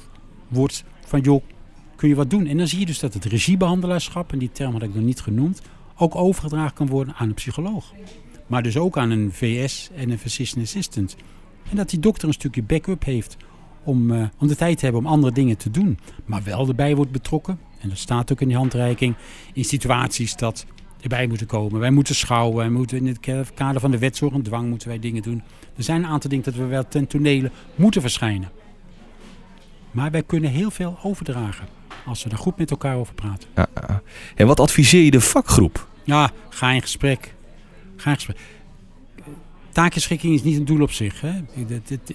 wordt 0.49 0.85
van 1.07 1.21
joh, 1.21 1.43
kun 1.97 2.09
je 2.09 2.15
wat 2.15 2.31
doen? 2.31 2.47
En 2.47 2.57
dan 2.57 2.69
zie 2.69 2.79
je 2.79 2.87
dus 2.87 2.99
dat 2.99 3.15
het 3.15 3.25
regiebehandelaarschap, 3.25 4.33
en 4.33 4.39
die 4.39 4.53
term 4.53 4.73
had 4.73 4.83
ik 4.83 4.95
nog 4.95 5.05
niet 5.05 5.21
genoemd, 5.21 5.61
ook 5.97 6.15
overgedragen 6.15 6.75
kan 6.75 6.87
worden 6.87 7.15
aan 7.15 7.29
een 7.29 7.35
psycholoog. 7.35 7.93
Maar 8.47 8.63
dus 8.63 8.77
ook 8.77 8.99
aan 8.99 9.11
een 9.11 9.33
VS 9.33 9.91
en 9.95 10.11
een 10.11 10.19
physician 10.19 10.63
assistant. 10.63 11.17
En 11.71 11.77
dat 11.77 11.91
die 11.91 11.99
dokter 11.99 12.29
een 12.29 12.35
stukje 12.35 12.63
backup 12.63 13.05
heeft 13.05 13.37
om, 13.87 14.11
uh, 14.11 14.27
om 14.39 14.47
de 14.47 14.57
tijd 14.57 14.79
te 14.79 14.85
hebben 14.85 15.05
om 15.05 15.11
andere 15.11 15.33
dingen 15.33 15.57
te 15.57 15.71
doen. 15.71 15.99
Maar 16.25 16.43
wel 16.43 16.69
erbij 16.69 16.97
wordt 16.97 17.11
betrokken, 17.11 17.59
en 17.81 17.89
dat 17.89 17.99
staat 17.99 18.33
ook 18.33 18.41
in 18.41 18.49
die 18.49 18.57
handreiking, 18.57 19.15
in 19.53 19.65
situaties 19.65 20.37
dat 20.37 20.67
erbij 21.01 21.27
moeten 21.27 21.47
komen. 21.47 21.81
Wij 21.81 21.91
moeten 21.91 22.15
schouwen, 22.15 22.57
wij 22.57 22.71
moeten 22.71 22.99
in 22.99 23.07
het 23.07 23.53
kader 23.55 23.81
van 23.81 23.91
de 23.91 23.99
wetzorg 23.99 24.33
en 24.33 24.43
dwang 24.43 24.69
moeten 24.69 24.89
wij 24.89 24.99
dingen 24.99 25.23
doen. 25.23 25.43
Er 25.77 25.83
zijn 25.83 26.03
een 26.03 26.11
aantal 26.11 26.31
dingen 26.31 26.45
dat 26.45 26.55
we 26.55 26.65
wel 26.65 26.89
ten 26.89 27.07
tonele 27.07 27.51
moeten 27.75 28.01
verschijnen. 28.01 28.51
Maar 29.91 30.11
wij 30.11 30.23
kunnen 30.23 30.51
heel 30.51 30.71
veel 30.71 30.99
overdragen 31.03 31.67
als 32.07 32.23
we 32.23 32.29
daar 32.29 32.39
goed 32.39 32.59
met 32.59 32.71
elkaar 32.71 32.97
over 32.97 33.15
praten. 33.15 33.49
Ja, 33.55 33.69
en 34.35 34.47
wat 34.47 34.61
adviseer 34.61 35.03
je 35.03 35.11
de 35.11 35.21
vakgroep? 35.21 35.89
Ja, 36.05 36.31
ga 36.49 36.71
in 36.71 36.83
gesprek. 36.83 37.35
Ga 37.97 38.11
in 38.11 38.17
gesprek. 38.17 38.39
Takenschikking 39.73 40.35
is 40.35 40.43
niet 40.43 40.57
een 40.57 40.65
doel 40.65 40.83
op 40.83 40.93
zich. 40.93 41.21
Hè? 41.21 41.33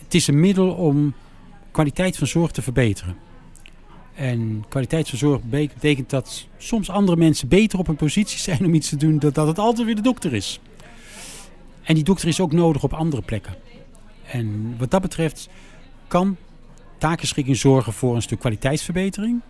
Het 0.03 0.13
is 0.13 0.27
een 0.27 0.39
middel 0.39 0.69
om 0.69 1.13
kwaliteit 1.71 2.17
van 2.17 2.27
zorg 2.27 2.51
te 2.51 2.61
verbeteren. 2.61 3.17
En 4.13 4.65
kwaliteit 4.69 5.09
van 5.09 5.17
zorg 5.17 5.41
betekent 5.43 6.09
dat 6.09 6.47
soms 6.57 6.89
andere 6.89 7.17
mensen 7.17 7.47
beter 7.47 7.79
op 7.79 7.87
een 7.87 7.95
positie 7.95 8.39
zijn 8.39 8.65
om 8.65 8.73
iets 8.73 8.89
te 8.89 8.95
doen, 8.95 9.19
dan 9.19 9.31
dat 9.31 9.47
het 9.47 9.59
altijd 9.59 9.85
weer 9.85 9.95
de 9.95 10.01
dokter 10.01 10.33
is. 10.33 10.59
En 11.83 11.95
die 11.95 12.03
dokter 12.03 12.27
is 12.27 12.39
ook 12.39 12.51
nodig 12.51 12.83
op 12.83 12.93
andere 12.93 13.21
plekken. 13.21 13.55
En 14.25 14.75
wat 14.77 14.91
dat 14.91 15.01
betreft 15.01 15.49
kan 16.07 16.37
takenschikking 16.97 17.57
zorgen 17.57 17.93
voor 17.93 18.15
een 18.15 18.21
stuk 18.21 18.39
kwaliteitsverbetering 18.39 19.41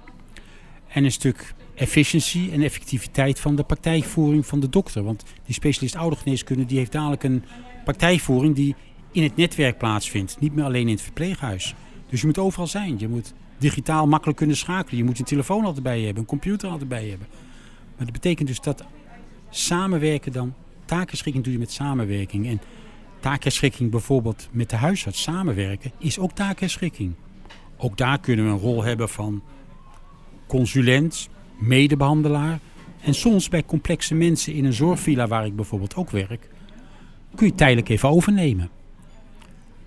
en 0.87 1.03
een 1.03 1.11
stuk 1.11 1.53
efficiëntie 1.75 2.51
en 2.51 2.61
effectiviteit 2.61 3.39
van 3.39 3.55
de 3.55 3.63
praktijkvoering 3.63 4.45
van 4.45 4.59
de 4.59 4.69
dokter. 4.69 5.03
Want 5.03 5.23
die 5.45 5.53
specialist 5.53 5.95
oudergeneeskunde 5.95 6.65
die 6.65 6.77
heeft 6.77 6.91
dadelijk 6.91 7.23
een 7.23 7.43
praktijkvoering 7.83 8.55
die 8.55 8.75
in 9.11 9.23
het 9.23 9.35
netwerk 9.35 9.77
plaatsvindt, 9.77 10.39
niet 10.39 10.55
meer 10.55 10.65
alleen 10.65 10.87
in 10.87 10.93
het 10.93 11.01
verpleeghuis. 11.01 11.75
Dus 12.11 12.19
je 12.19 12.25
moet 12.25 12.37
overal 12.37 12.67
zijn. 12.67 12.99
Je 12.99 13.07
moet 13.07 13.33
digitaal 13.57 14.07
makkelijk 14.07 14.37
kunnen 14.37 14.57
schakelen. 14.57 14.97
Je 14.97 15.03
moet 15.03 15.19
een 15.19 15.25
telefoon 15.25 15.65
altijd 15.65 15.83
bij 15.83 15.99
je 15.99 16.05
hebben, 16.05 16.23
een 16.23 16.29
computer 16.29 16.69
altijd 16.69 16.89
bij 16.89 17.03
je 17.03 17.09
hebben. 17.09 17.27
Maar 17.95 18.05
dat 18.05 18.11
betekent 18.11 18.47
dus 18.47 18.61
dat 18.61 18.83
samenwerken 19.49 20.31
dan, 20.31 20.53
takenschikking 20.85 21.43
doe 21.43 21.53
je 21.53 21.59
met 21.59 21.71
samenwerking. 21.71 22.47
En 22.47 22.61
takenschikking 23.19 23.91
bijvoorbeeld 23.91 24.47
met 24.51 24.69
de 24.69 24.75
huisarts 24.75 25.21
samenwerken 25.21 25.91
is 25.97 26.19
ook 26.19 26.31
takenschikking. 26.31 27.13
Ook 27.77 27.97
daar 27.97 28.19
kunnen 28.19 28.45
we 28.45 28.51
een 28.51 28.57
rol 28.57 28.83
hebben 28.83 29.09
van 29.09 29.43
consulent, 30.47 31.29
medebehandelaar. 31.57 32.59
En 33.01 33.13
soms 33.13 33.49
bij 33.49 33.63
complexe 33.65 34.15
mensen 34.15 34.53
in 34.53 34.65
een 34.65 34.73
zorgvilla 34.73 35.27
waar 35.27 35.45
ik 35.45 35.55
bijvoorbeeld 35.55 35.95
ook 35.95 36.09
werk, 36.09 36.49
kun 37.35 37.47
je 37.47 37.55
tijdelijk 37.55 37.89
even 37.89 38.09
overnemen. 38.09 38.69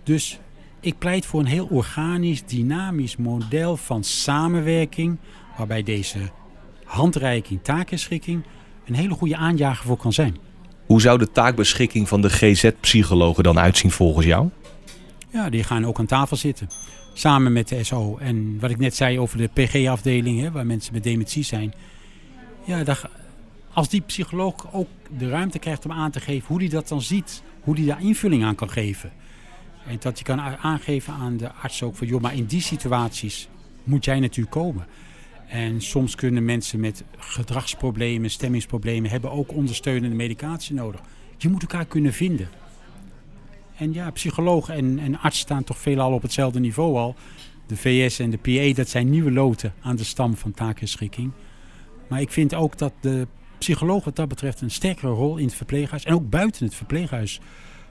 Dus 0.02 0.38
ik 0.84 0.98
pleit 0.98 1.26
voor 1.26 1.40
een 1.40 1.46
heel 1.46 1.66
organisch, 1.70 2.44
dynamisch 2.44 3.16
model 3.16 3.76
van 3.76 4.04
samenwerking, 4.04 5.18
waarbij 5.56 5.82
deze 5.82 6.18
handreiking, 6.84 7.62
takenschikking 7.62 8.42
een 8.86 8.94
hele 8.94 9.14
goede 9.14 9.36
aanjager 9.36 9.86
voor 9.86 9.96
kan 9.96 10.12
zijn. 10.12 10.36
Hoe 10.86 11.00
zou 11.00 11.18
de 11.18 11.32
taakbeschikking 11.32 12.08
van 12.08 12.20
de 12.20 12.30
GZ-psychologen 12.30 13.42
dan 13.42 13.58
uitzien 13.58 13.90
volgens 13.90 14.26
jou? 14.26 14.48
Ja, 15.30 15.50
die 15.50 15.62
gaan 15.62 15.86
ook 15.86 15.98
aan 15.98 16.06
tafel 16.06 16.36
zitten. 16.36 16.68
Samen 17.14 17.52
met 17.52 17.68
de 17.68 17.84
SO. 17.84 18.16
En 18.16 18.60
wat 18.60 18.70
ik 18.70 18.78
net 18.78 18.94
zei 18.94 19.20
over 19.20 19.38
de 19.38 19.48
PG-afdeling, 19.52 20.52
waar 20.52 20.66
mensen 20.66 20.92
met 20.92 21.02
dementie 21.02 21.42
zijn. 21.42 21.74
Ja, 22.64 22.84
dat, 22.84 23.04
als 23.72 23.88
die 23.88 24.00
psycholoog 24.00 24.72
ook 24.72 24.88
de 25.18 25.28
ruimte 25.28 25.58
krijgt 25.58 25.84
om 25.84 25.92
aan 25.92 26.10
te 26.10 26.20
geven 26.20 26.48
hoe 26.48 26.58
hij 26.58 26.68
dat 26.68 26.88
dan 26.88 27.02
ziet. 27.02 27.42
Hoe 27.60 27.76
hij 27.76 27.86
daar 27.86 28.02
invulling 28.02 28.44
aan 28.44 28.54
kan 28.54 28.70
geven. 28.70 29.12
En 29.86 29.96
dat 30.00 30.18
je 30.18 30.24
kan 30.24 30.40
aangeven 30.40 31.12
aan 31.12 31.36
de 31.36 31.52
arts 31.52 31.82
ook 31.82 31.96
van, 31.96 32.06
joh, 32.06 32.20
maar 32.20 32.34
in 32.34 32.44
die 32.44 32.60
situaties 32.60 33.48
moet 33.84 34.04
jij 34.04 34.20
natuurlijk 34.20 34.54
komen. 34.54 34.86
En 35.48 35.80
soms 35.82 36.14
kunnen 36.14 36.44
mensen 36.44 36.80
met 36.80 37.04
gedragsproblemen, 37.16 38.30
stemmingsproblemen 38.30 39.10
hebben 39.10 39.30
ook 39.30 39.52
ondersteunende 39.52 40.16
medicatie 40.16 40.74
nodig. 40.74 41.00
Je 41.36 41.48
moet 41.48 41.62
elkaar 41.62 41.84
kunnen 41.84 42.12
vinden. 42.12 42.48
En 43.76 43.92
ja, 43.92 44.10
psycholoog 44.10 44.68
en, 44.68 44.98
en 44.98 45.18
arts 45.18 45.38
staan 45.38 45.64
toch 45.64 45.78
veelal 45.78 46.12
op 46.12 46.22
hetzelfde 46.22 46.60
niveau 46.60 46.96
al. 46.96 47.14
De 47.66 47.76
VS 47.76 48.18
en 48.18 48.30
de 48.30 48.38
PA, 48.38 48.74
dat 48.74 48.88
zijn 48.88 49.10
nieuwe 49.10 49.30
loten 49.30 49.74
aan 49.80 49.96
de 49.96 50.04
stam 50.04 50.36
van 50.36 50.52
takenschikking. 50.52 51.30
Maar 52.08 52.20
ik 52.20 52.30
vind 52.30 52.54
ook 52.54 52.78
dat 52.78 52.92
de 53.00 53.26
psycholoog 53.58 54.04
wat 54.04 54.16
dat 54.16 54.28
betreft 54.28 54.60
een 54.60 54.70
sterkere 54.70 55.12
rol 55.12 55.36
in 55.36 55.44
het 55.44 55.54
verpleeghuis 55.54 56.04
en 56.04 56.14
ook 56.14 56.30
buiten 56.30 56.64
het 56.64 56.74
verpleeghuis 56.74 57.40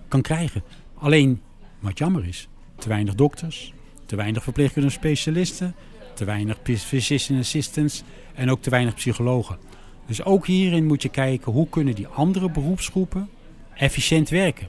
kan 0.08 0.22
krijgen. 0.22 0.64
Alleen 0.94 1.42
wat 1.84 1.98
jammer 1.98 2.28
is, 2.28 2.48
te 2.76 2.88
weinig 2.88 3.16
dokters, 3.16 3.74
te 4.06 4.16
weinig 4.16 4.44
verpleegkundige 4.44 4.96
specialisten, 4.96 5.76
te 6.14 6.26
weinig 6.26 6.58
physician 6.64 7.40
assistants 7.40 8.04
en 8.34 8.52
ook 8.52 8.62
te 8.62 8.70
weinig 8.70 8.94
psychologen. 8.94 9.58
Dus 10.06 10.24
ook 10.24 10.48
hierin 10.48 10.86
moet 10.86 11.02
je 11.02 11.10
kijken 11.10 11.52
hoe 11.52 11.70
kunnen 11.70 11.96
die 11.96 12.08
andere 12.08 12.52
beroepsgroepen 12.52 13.30
efficiënt 13.76 14.30
werken. 14.30 14.68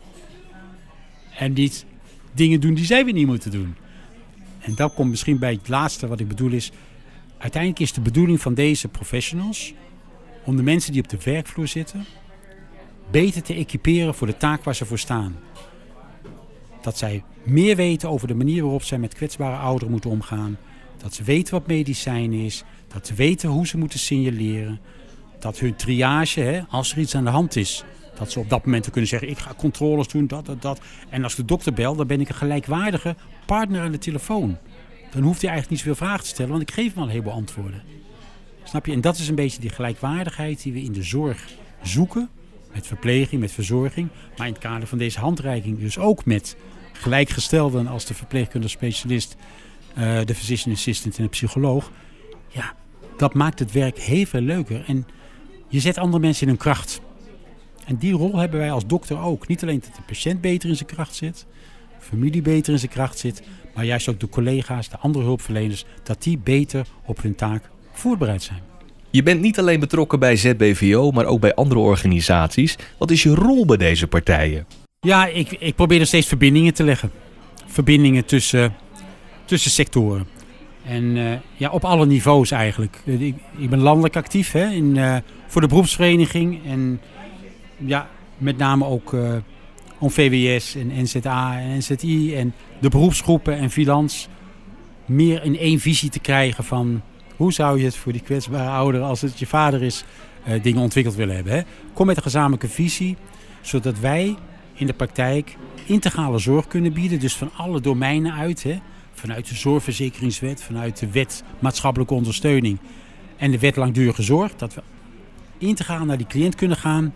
En 1.38 1.52
niet 1.52 1.84
dingen 2.32 2.60
doen 2.60 2.74
die 2.74 2.84
zij 2.84 3.04
weer 3.04 3.14
niet 3.14 3.26
moeten 3.26 3.50
doen. 3.50 3.74
En 4.60 4.74
dat 4.74 4.94
komt 4.94 5.10
misschien 5.10 5.38
bij 5.38 5.52
het 5.52 5.68
laatste 5.68 6.06
wat 6.06 6.20
ik 6.20 6.28
bedoel 6.28 6.52
is. 6.52 6.72
Uiteindelijk 7.38 7.82
is 7.82 7.92
de 7.92 8.00
bedoeling 8.00 8.40
van 8.40 8.54
deze 8.54 8.88
professionals 8.88 9.74
om 10.44 10.56
de 10.56 10.62
mensen 10.62 10.92
die 10.92 11.02
op 11.02 11.08
de 11.08 11.18
werkvloer 11.24 11.68
zitten 11.68 12.04
beter 13.10 13.42
te 13.42 13.54
equiperen 13.54 14.14
voor 14.14 14.26
de 14.26 14.36
taak 14.36 14.64
waar 14.64 14.74
ze 14.74 14.84
voor 14.84 14.98
staan 14.98 15.36
dat 16.84 16.98
zij 16.98 17.22
meer 17.42 17.76
weten 17.76 18.08
over 18.08 18.28
de 18.28 18.34
manier 18.34 18.62
waarop 18.62 18.82
zij 18.82 18.98
met 18.98 19.14
kwetsbare 19.14 19.56
ouderen 19.56 19.90
moeten 19.90 20.10
omgaan. 20.10 20.58
Dat 20.96 21.14
ze 21.14 21.22
weten 21.22 21.54
wat 21.54 21.66
medicijn 21.66 22.32
is. 22.32 22.64
Dat 22.88 23.06
ze 23.06 23.14
weten 23.14 23.48
hoe 23.48 23.66
ze 23.66 23.78
moeten 23.78 23.98
signaleren. 23.98 24.80
Dat 25.38 25.58
hun 25.58 25.76
triage, 25.76 26.40
hè, 26.40 26.60
als 26.68 26.92
er 26.92 26.98
iets 26.98 27.14
aan 27.14 27.24
de 27.24 27.30
hand 27.30 27.56
is, 27.56 27.84
dat 28.18 28.32
ze 28.32 28.38
op 28.38 28.50
dat 28.50 28.64
moment 28.64 28.90
kunnen 28.90 29.10
zeggen: 29.10 29.28
Ik 29.28 29.38
ga 29.38 29.54
controles 29.56 30.08
doen, 30.08 30.26
dat, 30.26 30.46
dat, 30.46 30.62
dat. 30.62 30.80
En 31.08 31.22
als 31.22 31.34
de 31.34 31.44
dokter 31.44 31.72
belt, 31.72 31.96
dan 31.96 32.06
ben 32.06 32.20
ik 32.20 32.28
een 32.28 32.34
gelijkwaardige 32.34 33.16
partner 33.46 33.82
aan 33.82 33.92
de 33.92 33.98
telefoon. 33.98 34.58
Dan 35.10 35.22
hoeft 35.22 35.40
hij 35.40 35.50
eigenlijk 35.50 35.70
niet 35.70 35.78
zoveel 35.78 36.06
vragen 36.06 36.24
te 36.24 36.30
stellen, 36.30 36.50
want 36.50 36.62
ik 36.62 36.70
geef 36.70 36.88
hem 36.88 36.96
al 36.98 37.04
een 37.04 37.10
heleboel 37.10 37.32
antwoorden. 37.32 37.82
Snap 38.64 38.86
je? 38.86 38.92
En 38.92 39.00
dat 39.00 39.18
is 39.18 39.28
een 39.28 39.34
beetje 39.34 39.60
die 39.60 39.70
gelijkwaardigheid 39.70 40.62
die 40.62 40.72
we 40.72 40.82
in 40.82 40.92
de 40.92 41.02
zorg 41.02 41.48
zoeken. 41.82 42.28
Met 42.74 42.86
verpleging, 42.86 43.40
met 43.40 43.52
verzorging. 43.52 44.08
Maar 44.36 44.46
in 44.46 44.52
het 44.52 44.62
kader 44.62 44.88
van 44.88 44.98
deze 44.98 45.20
handreiking 45.20 45.78
dus 45.78 45.98
ook 45.98 46.24
met 46.24 46.56
gelijkgestelden 46.92 47.86
als 47.86 48.04
de 48.04 48.14
verpleegkundige 48.14 48.72
specialist, 48.72 49.36
uh, 49.98 50.24
de 50.24 50.34
physician 50.34 50.74
assistant 50.74 51.16
en 51.16 51.22
de 51.22 51.28
psycholoog. 51.28 51.90
Ja, 52.48 52.74
dat 53.16 53.34
maakt 53.34 53.58
het 53.58 53.72
werk 53.72 53.98
heel 53.98 54.24
veel 54.24 54.40
leuker. 54.40 54.84
En 54.86 55.06
je 55.68 55.80
zet 55.80 55.98
andere 55.98 56.22
mensen 56.22 56.42
in 56.42 56.48
hun 56.48 56.58
kracht. 56.58 57.00
En 57.86 57.96
die 57.96 58.12
rol 58.12 58.36
hebben 58.36 58.60
wij 58.60 58.70
als 58.70 58.86
dokter 58.86 59.18
ook. 59.20 59.46
Niet 59.46 59.62
alleen 59.62 59.80
dat 59.80 59.94
de 59.94 60.02
patiënt 60.06 60.40
beter 60.40 60.68
in 60.68 60.76
zijn 60.76 60.88
kracht 60.88 61.14
zit, 61.14 61.46
familie 61.98 62.42
beter 62.42 62.72
in 62.72 62.78
zijn 62.78 62.90
kracht 62.90 63.18
zit, 63.18 63.42
maar 63.74 63.84
juist 63.84 64.08
ook 64.08 64.20
de 64.20 64.28
collega's, 64.28 64.88
de 64.88 64.98
andere 64.98 65.24
hulpverleners, 65.24 65.84
dat 66.02 66.22
die 66.22 66.38
beter 66.38 66.86
op 67.04 67.22
hun 67.22 67.34
taak 67.34 67.70
voorbereid 67.92 68.42
zijn. 68.42 68.73
Je 69.14 69.22
bent 69.22 69.40
niet 69.40 69.58
alleen 69.58 69.80
betrokken 69.80 70.18
bij 70.18 70.36
ZBVO, 70.36 71.10
maar 71.10 71.24
ook 71.24 71.40
bij 71.40 71.54
andere 71.54 71.80
organisaties. 71.80 72.76
Wat 72.98 73.10
is 73.10 73.22
je 73.22 73.34
rol 73.34 73.66
bij 73.66 73.76
deze 73.76 74.06
partijen? 74.06 74.66
Ja, 75.00 75.26
ik, 75.26 75.50
ik 75.50 75.74
probeer 75.74 76.00
er 76.00 76.06
steeds 76.06 76.26
verbindingen 76.26 76.74
te 76.74 76.84
leggen. 76.84 77.10
Verbindingen 77.66 78.24
tussen, 78.24 78.74
tussen 79.44 79.70
sectoren. 79.70 80.26
En 80.84 81.04
uh, 81.04 81.32
ja, 81.56 81.70
op 81.70 81.84
alle 81.84 82.06
niveaus 82.06 82.50
eigenlijk. 82.50 83.00
Ik, 83.04 83.34
ik 83.56 83.70
ben 83.70 83.78
landelijk 83.78 84.16
actief 84.16 84.52
hè, 84.52 84.66
in, 84.66 84.96
uh, 84.96 85.16
voor 85.46 85.60
de 85.60 85.68
beroepsvereniging. 85.68 86.60
En 86.66 87.00
ja, 87.76 88.08
met 88.38 88.56
name 88.56 88.84
ook 88.84 89.12
uh, 89.12 89.34
om 89.98 90.10
VWS 90.10 90.74
en 90.74 91.02
NZA 91.02 91.60
en 91.60 91.76
NZI 91.76 92.34
en 92.36 92.54
de 92.80 92.88
beroepsgroepen 92.88 93.56
en 93.56 93.70
Filans 93.70 94.28
meer 95.04 95.44
in 95.44 95.58
één 95.58 95.80
visie 95.80 96.10
te 96.10 96.20
krijgen 96.20 96.64
van 96.64 97.02
hoe 97.36 97.52
zou 97.52 97.78
je 97.78 97.84
het 97.84 97.96
voor 97.96 98.12
die 98.12 98.20
kwetsbare 98.20 98.70
ouder 98.70 99.02
als 99.02 99.20
het 99.20 99.38
je 99.38 99.46
vader 99.46 99.82
is 99.82 100.04
uh, 100.48 100.62
dingen 100.62 100.82
ontwikkeld 100.82 101.14
willen 101.14 101.34
hebben. 101.34 101.52
Hè? 101.52 101.62
Kom 101.92 102.06
met 102.06 102.16
een 102.16 102.22
gezamenlijke 102.22 102.68
visie, 102.68 103.16
zodat 103.60 103.98
wij 103.98 104.36
in 104.74 104.86
de 104.86 104.92
praktijk 104.92 105.56
integrale 105.86 106.38
zorg 106.38 106.66
kunnen 106.66 106.92
bieden. 106.92 107.20
Dus 107.20 107.36
van 107.36 107.50
alle 107.56 107.80
domeinen 107.80 108.32
uit. 108.32 108.62
Hè? 108.62 108.78
Vanuit 109.12 109.48
de 109.48 109.54
zorgverzekeringswet, 109.54 110.62
vanuit 110.62 110.98
de 110.98 111.10
wet 111.10 111.44
maatschappelijke 111.58 112.14
ondersteuning 112.14 112.78
en 113.36 113.50
de 113.50 113.58
wet 113.58 113.76
langdurige 113.76 114.22
zorg. 114.22 114.56
Dat 114.56 114.74
we 114.74 114.82
integraal 115.58 116.04
naar 116.04 116.16
die 116.16 116.26
cliënt 116.26 116.54
kunnen 116.54 116.76
gaan. 116.76 117.14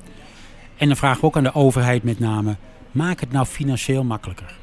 En 0.77 0.87
dan 0.87 0.97
vragen 0.97 1.21
we 1.21 1.27
ook 1.27 1.37
aan 1.37 1.43
de 1.43 1.55
overheid 1.55 2.03
met 2.03 2.19
name, 2.19 2.57
maak 2.93 3.21
het 3.21 3.33
nou 3.33 3.47
financieel 3.47 4.05
makkelijker. 4.05 4.57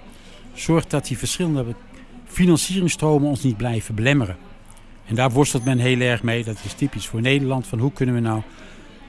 Zorg 0.54 0.88
dat 0.88 1.08
die 1.08 1.18
verschillende 1.18 1.66
financieringstromen 2.26 3.30
ons 3.30 3.44
niet 3.44 3.58
blijven 3.58 3.96
belemmeren. 3.96 4.38
En 5.06 5.16
daar 5.16 5.32
worstelt 5.32 5.66
men 5.66 5.78
heel 5.78 6.00
erg 6.00 6.24
mee. 6.24 6.44
Dat 6.44 6.58
is 6.64 6.74
typisch 6.74 7.08
voor 7.08 7.22
Nederland. 7.22 7.68
Van 7.68 7.80
hoe 7.80 7.92
kunnen 7.92 8.16
we 8.16 8.22
nou 8.22 8.42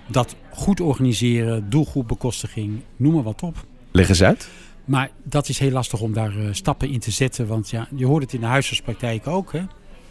dat 0.06 0.36
goed 0.50 0.80
organiseren, 0.80 1.70
doelgroepbekostiging, 1.70 2.80
noem 2.96 3.14
maar 3.14 3.22
wat 3.22 3.42
op. 3.42 3.64
Leg 3.90 4.08
eens 4.08 4.22
uit. 4.22 4.48
Maar 4.84 5.10
dat 5.22 5.48
is 5.48 5.58
heel 5.58 5.70
lastig 5.70 6.00
om 6.00 6.12
daar 6.12 6.36
uh, 6.36 6.48
stappen 6.50 6.90
in 6.90 7.00
te 7.00 7.10
zetten. 7.10 7.46
Want 7.46 7.70
ja, 7.70 7.88
je 7.94 8.06
hoort 8.06 8.22
het 8.22 8.32
in 8.32 8.40
de 8.40 8.46
huisartspraktijk 8.46 9.26
ook. 9.26 9.52
Hè? 9.52 9.62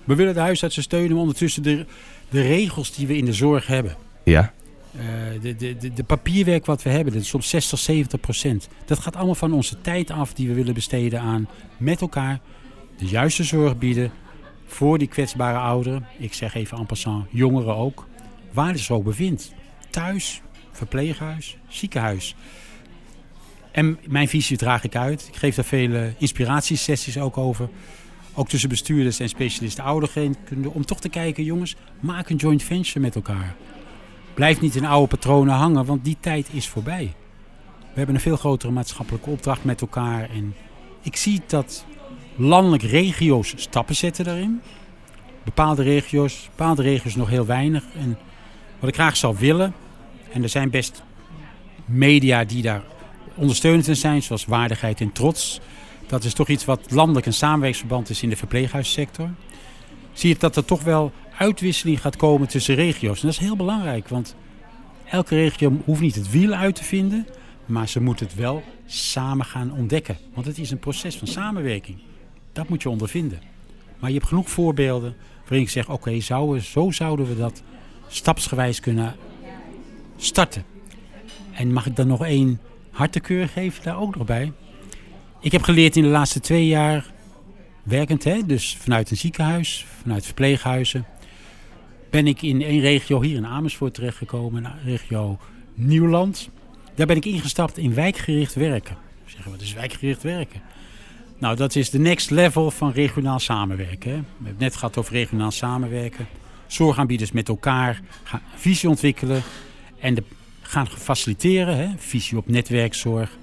We 0.04 0.16
willen 0.16 0.34
de 0.34 0.40
huisartsen 0.40 0.84
steunen, 0.84 1.12
maar 1.12 1.20
ondertussen 1.20 1.64
de, 1.64 1.86
de 2.30 2.42
regels 2.42 2.96
die 2.96 3.08
we 3.08 3.18
in 3.18 3.26
de 3.26 3.34
zorg 3.34 3.68
hebben. 3.68 3.96
Ja. 4.24 4.54
Uh, 4.96 5.02
de, 5.42 5.56
de, 5.56 5.78
de, 5.78 5.94
de, 5.94 6.04
papierwerk 6.04 6.66
wat 6.66 6.84
we 6.84 6.90
hebben, 6.90 7.14
dat 7.14 7.22
is 7.22 7.28
soms 7.28 7.50
60, 7.50 7.80
70 7.80 8.20
procent. 8.20 8.68
Dat 8.86 9.00
gaat 9.00 9.16
allemaal 9.16 9.36
van 9.36 9.54
onze 9.54 9.82
tijd 9.82 10.12
af 10.12 10.34
die 10.34 10.48
we 10.48 10.54
willen 10.54 10.74
besteden 10.74 11.20
aan 11.20 11.48
met 11.78 12.02
elkaar 12.02 12.40
de 12.98 13.06
juiste 13.06 13.44
zorg 13.44 13.78
bieden 13.78 14.12
voor 14.66 14.98
die 14.98 15.08
kwetsbare 15.08 15.58
ouderen. 15.58 16.08
Ik 16.18 16.34
zeg 16.34 16.54
even 16.54 16.78
en 16.78 16.86
passant, 16.86 17.26
jongeren 17.30 17.76
ook. 17.76 18.08
Waar 18.54 18.72
het 18.72 18.80
zo 18.80 19.02
bevindt. 19.02 19.54
Thuis, 19.90 20.42
verpleeghuis, 20.72 21.58
ziekenhuis. 21.68 22.36
En 23.72 24.00
mijn 24.08 24.28
visie 24.28 24.58
draag 24.58 24.84
ik 24.84 24.96
uit. 24.96 25.28
Ik 25.28 25.36
geef 25.36 25.56
daar 25.56 25.66
vele 25.66 26.14
inspiratiesessies 26.18 27.18
ook 27.18 27.38
over. 27.38 27.70
Ook 28.34 28.48
tussen 28.48 28.70
bestuurders 28.70 29.20
en 29.20 29.30
specialisten 29.30 29.84
oudergeneeskunde. 29.84 30.70
Om 30.70 30.86
toch 30.86 31.00
te 31.00 31.10
kijken, 31.10 31.44
jongens, 31.44 31.76
maak 32.00 32.30
een 32.30 32.36
joint 32.36 32.64
venture 32.64 33.00
met 33.00 33.16
elkaar. 33.16 33.56
Blijf 34.34 34.62
niet 34.62 34.76
in 34.76 34.86
oude 34.86 35.08
patronen 35.08 35.56
hangen, 35.56 35.86
want 35.86 36.04
die 36.04 36.18
tijd 36.20 36.48
is 36.52 36.68
voorbij. 36.68 37.14
We 37.80 38.02
hebben 38.02 38.16
een 38.16 38.22
veel 38.22 38.38
grotere 38.38 38.72
maatschappelijke 38.72 39.30
opdracht 39.30 39.64
met 39.64 39.82
elkaar. 39.82 40.30
En 40.30 40.56
ik 41.02 41.16
zie 41.16 41.42
dat 41.48 41.86
landelijk 42.36 42.84
regio's 42.84 43.54
stappen 43.56 43.96
zetten 43.96 44.26
daarin. 44.26 44.62
Bepaalde 45.44 45.84
regio's, 45.84 46.50
bepaalde 46.50 46.82
regio's 46.82 47.16
nog 47.16 47.30
heel 47.30 47.46
weinig. 47.46 47.84
En 48.00 48.18
wat 48.80 48.90
ik 48.90 48.96
graag 48.96 49.18
zou 49.18 49.36
willen, 49.40 49.74
en 50.32 50.44
er 50.44 50.50
zijn 50.50 50.70
best 50.70 51.04
media 51.86 52.44
die 52.44 52.62
daar 52.62 52.84
ondersteunend 53.36 53.88
in 53.88 53.96
zijn, 53.96 54.24
zoals 54.24 54.46
waardigheid 54.46 55.02
en 55.02 55.12
trots. 55.12 55.60
Dat 56.08 56.24
is 56.24 56.34
toch 56.34 56.48
iets 56.48 56.66
wat 56.66 56.92
landelijk 56.92 57.26
een 57.26 57.34
samenwerkingsverband 57.34 58.10
is 58.10 58.24
in 58.24 58.30
de 58.30 58.36
verpleeghuissector. 58.36 59.30
Zie 60.14 60.30
je 60.30 60.36
dat 60.40 60.56
er 60.56 60.66
toch 60.66 60.84
wel 60.84 61.12
uitwisseling 61.38 62.02
gaat 62.02 62.16
komen 62.16 62.48
tussen 62.48 62.76
regio's. 62.76 63.22
En 63.22 63.28
dat 63.28 63.36
is 63.40 63.46
heel 63.46 63.56
belangrijk, 63.56 64.08
want 64.08 64.36
elke 65.06 65.36
regio 65.36 65.82
hoeft 65.86 66.02
niet 66.02 66.16
het 66.16 66.32
wiel 66.32 66.54
uit 66.54 66.76
te 66.76 66.84
vinden, 66.84 67.28
maar 67.66 67.88
ze 67.88 68.02
moet 68.02 68.20
het 68.20 68.36
wel 68.36 68.64
samen 68.86 69.46
gaan 69.46 69.72
ontdekken. 69.72 70.18
Want 70.34 70.46
het 70.46 70.58
is 70.58 70.72
een 70.72 70.80
proces 70.80 71.16
van 71.16 71.28
samenwerking. 71.28 71.98
Dat 72.56 72.70
moet 72.70 72.82
je 72.82 72.90
ondervinden. 72.90 73.40
Maar 74.00 74.10
je 74.10 74.16
hebt 74.16 74.28
genoeg 74.28 74.50
voorbeelden 74.50 75.16
waarin 75.42 75.62
ik 75.62 75.70
zeg: 75.70 75.90
oké, 75.90 76.20
zo 76.20 76.92
zouden 76.92 77.28
we 77.28 77.36
dat 77.36 77.64
stapsgewijs 78.08 78.80
kunnen 78.80 79.16
starten. 80.18 80.64
En 81.52 81.74
mag 81.74 81.86
ik 81.86 81.96
dan 81.96 82.08
nog 82.08 82.26
één 82.26 82.60
hartekeur 82.92 83.48
geven 83.48 83.84
daar 83.84 84.00
ook 84.00 84.16
nog 84.16 84.26
bij? 84.26 84.52
Ik 85.40 85.52
heb 85.52 85.62
geleerd 85.62 85.96
in 85.96 86.04
de 86.04 86.10
laatste 86.10 86.40
twee 86.40 86.68
jaar 86.68 87.12
werkend, 87.84 88.24
hè, 88.24 88.46
dus 88.46 88.78
vanuit 88.80 89.12
een 89.12 89.18
ziekenhuis, 89.18 89.86
vanuit 90.02 90.26
verpleeghuizen, 90.26 91.06
ben 92.10 92.28
ik 92.28 92.42
in 92.42 92.62
één 92.62 92.80
regio 92.80 93.22
hier 93.22 93.36
in 93.36 93.46
Amersfoort 93.46 93.94
terechtgekomen, 93.94 94.64
de 94.64 94.70
regio 94.84 95.38
Nieuwland. 95.74 96.50
Daar 96.96 97.08
ben 97.08 97.16
ik 97.16 97.26
ingestapt 97.26 97.78
in 97.78 97.94
wijkgericht 97.94 98.54
werken. 98.54 98.98
Zeggen, 99.26 99.52
wat 99.52 99.62
is 99.62 99.74
wijkgericht 99.74 100.24
werken? 100.24 100.62
Nou, 101.46 101.58
dat 101.58 101.76
is 101.76 101.90
de 101.90 102.00
next 102.00 102.30
level 102.30 102.72
van 102.72 102.92
regionaal 102.92 103.40
samenwerken. 103.40 104.12
Hè. 104.12 104.18
We 104.18 104.24
hebben 104.28 104.48
het 104.48 104.60
net 104.60 104.76
gehad 104.76 104.98
over 104.98 105.14
regionaal 105.14 105.52
samenwerken. 105.52 106.28
Zorgaanbieders 106.68 107.32
met 107.32 107.50
elkaar 107.50 108.02
gaan 108.24 108.42
visie 108.56 108.90
ontwikkelen 108.90 109.44
en 110.00 110.14
de, 110.14 110.24
gaan 110.62 110.88
faciliteren. 110.88 111.78
Hè. 111.78 111.88
Visie 111.98 112.38
op 112.38 112.48
netwerkzorg, 112.48 113.38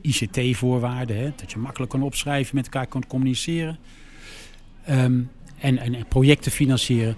ICT-voorwaarden. 0.00 1.32
Dat 1.36 1.52
je 1.52 1.58
makkelijk 1.58 1.90
kan 1.90 2.02
opschrijven, 2.02 2.56
met 2.56 2.64
elkaar 2.64 2.86
kan 2.86 3.06
communiceren. 3.06 3.78
Ehm, 4.84 5.20
en, 5.58 5.78
en, 5.78 6.06
projecten 6.08 6.52
financieren. 6.52 7.16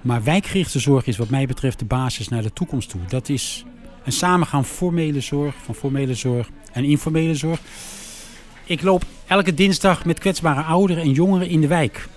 Maar 0.00 0.24
wijkgerichte 0.24 0.78
zorg 0.78 1.06
is 1.06 1.16
wat 1.16 1.28
mij 1.28 1.46
betreft 1.46 1.78
de 1.78 1.84
basis 1.84 2.28
naar 2.28 2.42
de 2.42 2.52
toekomst 2.52 2.88
toe. 2.90 3.00
Dat 3.08 3.28
is 3.28 3.64
een 4.04 4.12
samengaan 4.12 4.64
formele 4.64 5.20
zorg, 5.20 5.54
van 5.64 5.74
formele 5.74 6.14
zorg 6.14 6.50
en 6.72 6.84
informele 6.84 7.34
zorg. 7.34 7.60
Ik 8.70 8.82
loop 8.82 9.04
elke 9.26 9.54
dinsdag 9.54 10.04
met 10.04 10.18
kwetsbare 10.18 10.62
ouderen 10.62 11.02
en 11.02 11.12
jongeren 11.12 11.48
in 11.48 11.60
de 11.60 11.66
wijk. 11.66 12.08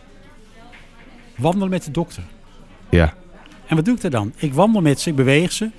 Wandelen 1.35 1.69
met 1.69 1.83
de 1.83 1.91
dokter. 1.91 2.23
Ja. 2.89 3.13
En 3.67 3.75
wat 3.75 3.85
doe 3.85 3.95
ik 3.95 4.03
er 4.03 4.09
dan? 4.09 4.33
Ik 4.35 4.53
wandel 4.53 4.81
met 4.81 4.99
ze, 4.99 5.09
ik 5.09 5.15
beweeg 5.15 5.51
ze. 5.51 5.69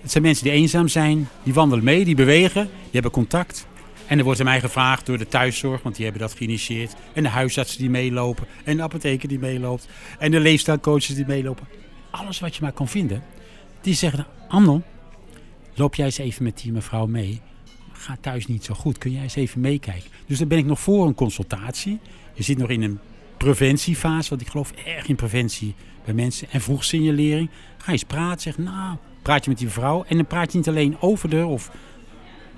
Het 0.00 0.10
zijn 0.10 0.22
mensen 0.22 0.44
die 0.44 0.52
eenzaam 0.52 0.88
zijn, 0.88 1.28
die 1.42 1.54
wandelen 1.54 1.84
mee, 1.84 2.04
die 2.04 2.14
bewegen, 2.14 2.64
die 2.64 2.90
hebben 2.90 3.10
contact. 3.10 3.66
En 4.06 4.18
er 4.18 4.24
wordt 4.24 4.40
aan 4.40 4.46
mij 4.46 4.60
gevraagd 4.60 5.06
door 5.06 5.18
de 5.18 5.28
thuiszorg, 5.28 5.82
want 5.82 5.94
die 5.94 6.04
hebben 6.04 6.22
dat 6.22 6.36
geïnitieerd. 6.36 6.94
En 7.12 7.22
de 7.22 7.28
huisartsen 7.28 7.78
die 7.78 7.90
meelopen. 7.90 8.46
En 8.64 8.76
de 8.76 8.82
apotheker 8.82 9.28
die 9.28 9.38
meeloopt. 9.38 9.88
En 10.18 10.30
de 10.30 10.40
leefstijlcoaches 10.40 11.14
die 11.14 11.26
meelopen. 11.26 11.66
Alles 12.10 12.40
wat 12.40 12.56
je 12.56 12.62
maar 12.62 12.72
kan 12.72 12.88
vinden. 12.88 13.22
Die 13.80 13.94
zeggen, 13.94 14.26
Anno, 14.48 14.82
loop 15.74 15.94
jij 15.94 16.04
eens 16.04 16.18
even 16.18 16.44
met 16.44 16.58
die 16.58 16.72
mevrouw 16.72 17.06
mee 17.06 17.40
gaat 17.98 18.22
thuis 18.22 18.46
niet 18.46 18.64
zo 18.64 18.74
goed. 18.74 18.98
Kun 18.98 19.12
jij 19.12 19.22
eens 19.22 19.34
even 19.34 19.60
meekijken? 19.60 20.10
Dus 20.26 20.38
dan 20.38 20.48
ben 20.48 20.58
ik 20.58 20.64
nog 20.64 20.80
voor 20.80 21.06
een 21.06 21.14
consultatie. 21.14 21.98
Je 22.32 22.42
zit 22.42 22.58
nog 22.58 22.68
in 22.68 22.82
een 22.82 22.98
preventiefase, 23.36 24.28
want 24.28 24.40
ik 24.40 24.48
geloof 24.48 24.72
erg 24.72 25.08
in 25.08 25.16
preventie 25.16 25.74
bij 26.04 26.14
mensen. 26.14 26.48
En 26.50 26.60
vroeg 26.60 26.84
signalering. 26.84 27.50
Ga 27.76 27.92
eens 27.92 28.04
praten, 28.04 28.40
zeg 28.40 28.58
nou, 28.58 28.96
praat 29.22 29.44
je 29.44 29.50
met 29.50 29.58
die 29.58 29.68
vrouw. 29.68 30.04
En 30.08 30.16
dan 30.16 30.26
praat 30.26 30.52
je 30.52 30.58
niet 30.58 30.68
alleen 30.68 30.96
over 31.00 31.30
de 31.30 31.46
of... 31.46 31.70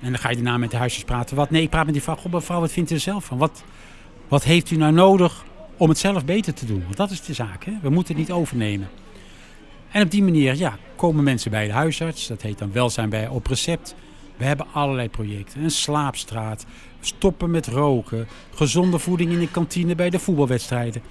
En 0.01 0.11
dan 0.11 0.19
ga 0.19 0.29
je 0.29 0.35
daarna 0.35 0.57
met 0.57 0.71
de 0.71 0.77
huisjes 0.77 1.03
praten. 1.03 1.35
Wat? 1.35 1.49
Nee, 1.49 1.61
ik 1.61 1.69
praat 1.69 1.85
met 1.85 1.93
die 1.93 2.03
vrouw. 2.03 2.15
Goh, 2.15 2.31
mevrouw, 2.31 2.59
wat 2.59 2.71
vindt 2.71 2.91
u 2.91 2.93
er 2.93 3.01
zelf 3.01 3.25
van? 3.25 3.37
Wat, 3.37 3.63
wat 4.27 4.43
heeft 4.43 4.71
u 4.71 4.75
nou 4.75 4.93
nodig 4.93 5.45
om 5.77 5.89
het 5.89 5.97
zelf 5.97 6.25
beter 6.25 6.53
te 6.53 6.65
doen? 6.65 6.83
Want 6.83 6.97
dat 6.97 7.11
is 7.11 7.21
de 7.21 7.33
zaak, 7.33 7.65
hè? 7.65 7.71
We 7.81 7.89
moeten 7.89 8.15
het 8.15 8.27
niet 8.27 8.31
overnemen. 8.31 8.89
En 9.91 10.03
op 10.03 10.11
die 10.11 10.23
manier 10.23 10.55
ja, 10.55 10.77
komen 10.95 11.23
mensen 11.23 11.51
bij 11.51 11.67
de 11.67 11.73
huisarts. 11.73 12.27
Dat 12.27 12.41
heet 12.41 12.57
dan 12.57 12.71
welzijn 12.71 13.09
bij 13.09 13.27
op 13.27 13.47
recept. 13.47 13.95
We 14.39 14.45
hebben 14.45 14.65
allerlei 14.71 15.09
projecten. 15.09 15.63
Een 15.63 15.71
slaapstraat, 15.71 16.65
stoppen 16.99 17.51
met 17.51 17.67
roken, 17.67 18.27
gezonde 18.53 18.99
voeding 18.99 19.31
in 19.31 19.39
de 19.39 19.51
kantine 19.51 19.95
bij 19.95 20.09
de 20.09 20.19
voetbalwedstrijden. 20.19 21.01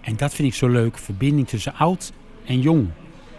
En 0.00 0.16
dat 0.16 0.34
vind 0.34 0.48
ik 0.48 0.54
zo 0.54 0.68
leuk, 0.68 0.98
verbinding 0.98 1.48
tussen 1.48 1.74
oud 1.74 2.12
en 2.44 2.60
jong. 2.60 2.88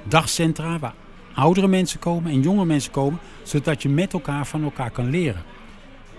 Dagcentra 0.03 0.79
waar 0.79 0.93
oudere 1.33 1.67
mensen 1.67 1.99
komen 1.99 2.31
en 2.31 2.41
jonge 2.41 2.65
mensen 2.65 2.91
komen, 2.91 3.19
zodat 3.43 3.81
je 3.81 3.89
met 3.89 4.13
elkaar 4.13 4.47
van 4.47 4.63
elkaar 4.63 4.91
kan 4.91 5.09
leren. 5.09 5.43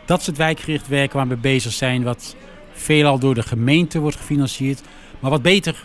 Dat 0.05 0.21
is 0.21 0.27
het 0.27 0.37
wijkgericht 0.37 0.89
werken 0.89 1.17
waar 1.17 1.29
we 1.29 1.37
bezig 1.37 1.73
zijn, 1.73 2.03
wat 2.03 2.37
veelal 2.73 3.19
door 3.19 3.35
de 3.35 3.43
gemeente 3.43 3.99
wordt 3.99 4.17
gefinancierd, 4.17 4.83
maar 5.21 5.31
wat 5.31 5.43
beter 5.43 5.85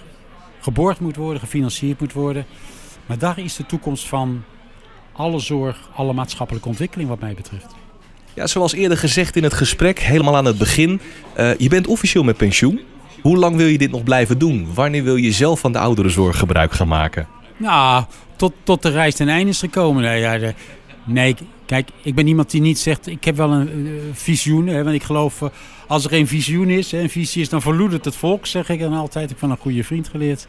geborgd 0.60 1.00
moet 1.00 1.16
worden, 1.16 1.40
gefinancierd 1.40 2.00
moet 2.00 2.14
worden. 2.14 2.46
Maar 3.06 3.18
daar 3.18 3.40
is 3.40 3.56
de 3.56 3.66
toekomst 3.66 4.08
van 4.08 4.44
alle 5.14 5.40
zorg, 5.40 5.90
alle 5.96 6.14
maatschappelijke 6.14 6.68
ontwikkeling 6.68 7.10
wat 7.10 7.20
mij 7.20 7.34
betreft. 7.34 7.76
Ja, 8.34 8.48
zoals 8.48 8.74
eerder 8.74 8.98
gezegd 8.98 9.36
in 9.36 9.44
het 9.44 9.54
gesprek, 9.54 10.00
helemaal 10.00 10.36
aan 10.36 10.46
het 10.46 10.58
begin. 10.58 11.02
Uh, 11.38 11.58
je 11.58 11.70
bent 11.70 11.88
officieel 11.88 12.24
met 12.24 12.38
pensioen. 12.38 12.82
Hoe 13.22 13.38
lang 13.38 13.56
wil 13.56 13.68
je 13.68 13.78
dit 13.78 13.92
nog 13.92 14.04
blijven 14.04 14.38
doen? 14.38 14.68
Wanneer 14.74 15.04
wil 15.04 15.16
je 15.16 15.32
zelf 15.32 15.60
van 15.60 15.72
de 15.72 15.80
ouderenzorg 15.80 16.38
gebruik 16.38 16.72
gaan 16.72 16.88
maken? 16.88 17.28
Nou, 17.58 18.04
tot, 18.36 18.54
tot 18.64 18.82
de 18.82 18.90
reis 18.90 19.16
ten 19.16 19.30
einde 19.30 19.50
is 19.50 19.60
gekomen. 19.60 20.04
Nee, 20.04 20.20
ja, 20.20 20.38
de, 20.38 20.54
nee, 21.04 21.36
kijk, 21.66 21.90
ik 22.02 22.16
ben 22.16 22.28
iemand 22.28 22.52
die 22.52 22.62
niet 22.62 22.80
zegt... 22.80 23.08
ik 23.08 23.24
heb 23.24 23.36
wel 23.36 23.52
een 23.52 23.78
uh, 23.78 24.00
visioen. 24.14 24.68
Hè, 24.68 24.84
want 24.84 24.96
ik 24.96 25.04
geloof, 25.04 25.42
uh, 25.42 25.50
als 25.88 26.04
er 26.04 26.10
geen 26.10 26.28
visioen 26.28 26.70
is... 26.70 26.92
Hè, 26.92 27.00
een 27.00 27.10
visie 27.10 27.42
is, 27.42 27.50
dan 27.50 27.62
verloedert 27.62 28.06
het 28.06 28.16
volk, 28.16 28.46
zeg 28.46 28.70
ik 28.70 28.80
dan 28.80 28.94
altijd. 28.94 29.24
Ik 29.24 29.30
heb 29.30 29.40
van 29.40 29.52
een 29.52 29.58
goede 29.58 29.84
vriend 29.84 30.08
geleerd. 30.08 30.48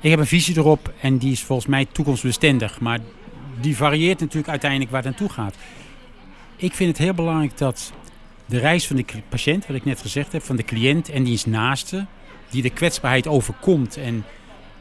Ik 0.00 0.10
heb 0.10 0.18
een 0.18 0.26
visie 0.26 0.56
erop 0.56 0.92
en 1.00 1.18
die 1.18 1.32
is 1.32 1.42
volgens 1.42 1.68
mij 1.68 1.86
toekomstbestendig. 1.92 2.80
Maar 2.80 2.98
die 3.60 3.76
varieert 3.76 4.20
natuurlijk 4.20 4.48
uiteindelijk 4.48 4.90
waar 4.90 5.02
het 5.02 5.10
naartoe 5.10 5.36
gaat. 5.36 5.56
Ik 6.56 6.74
vind 6.74 6.88
het 6.88 6.98
heel 6.98 7.14
belangrijk 7.14 7.58
dat 7.58 7.92
de 8.46 8.58
reis 8.58 8.86
van 8.86 8.96
de 8.96 9.04
patiënt, 9.28 9.66
wat 9.66 9.76
ik 9.76 9.84
net 9.84 10.00
gezegd 10.00 10.32
heb, 10.32 10.42
van 10.42 10.56
de 10.56 10.64
cliënt 10.64 11.08
en 11.08 11.24
diens 11.24 11.44
naaste, 11.44 12.06
die 12.50 12.62
de 12.62 12.70
kwetsbaarheid 12.70 13.26
overkomt 13.26 13.96
en 13.96 14.24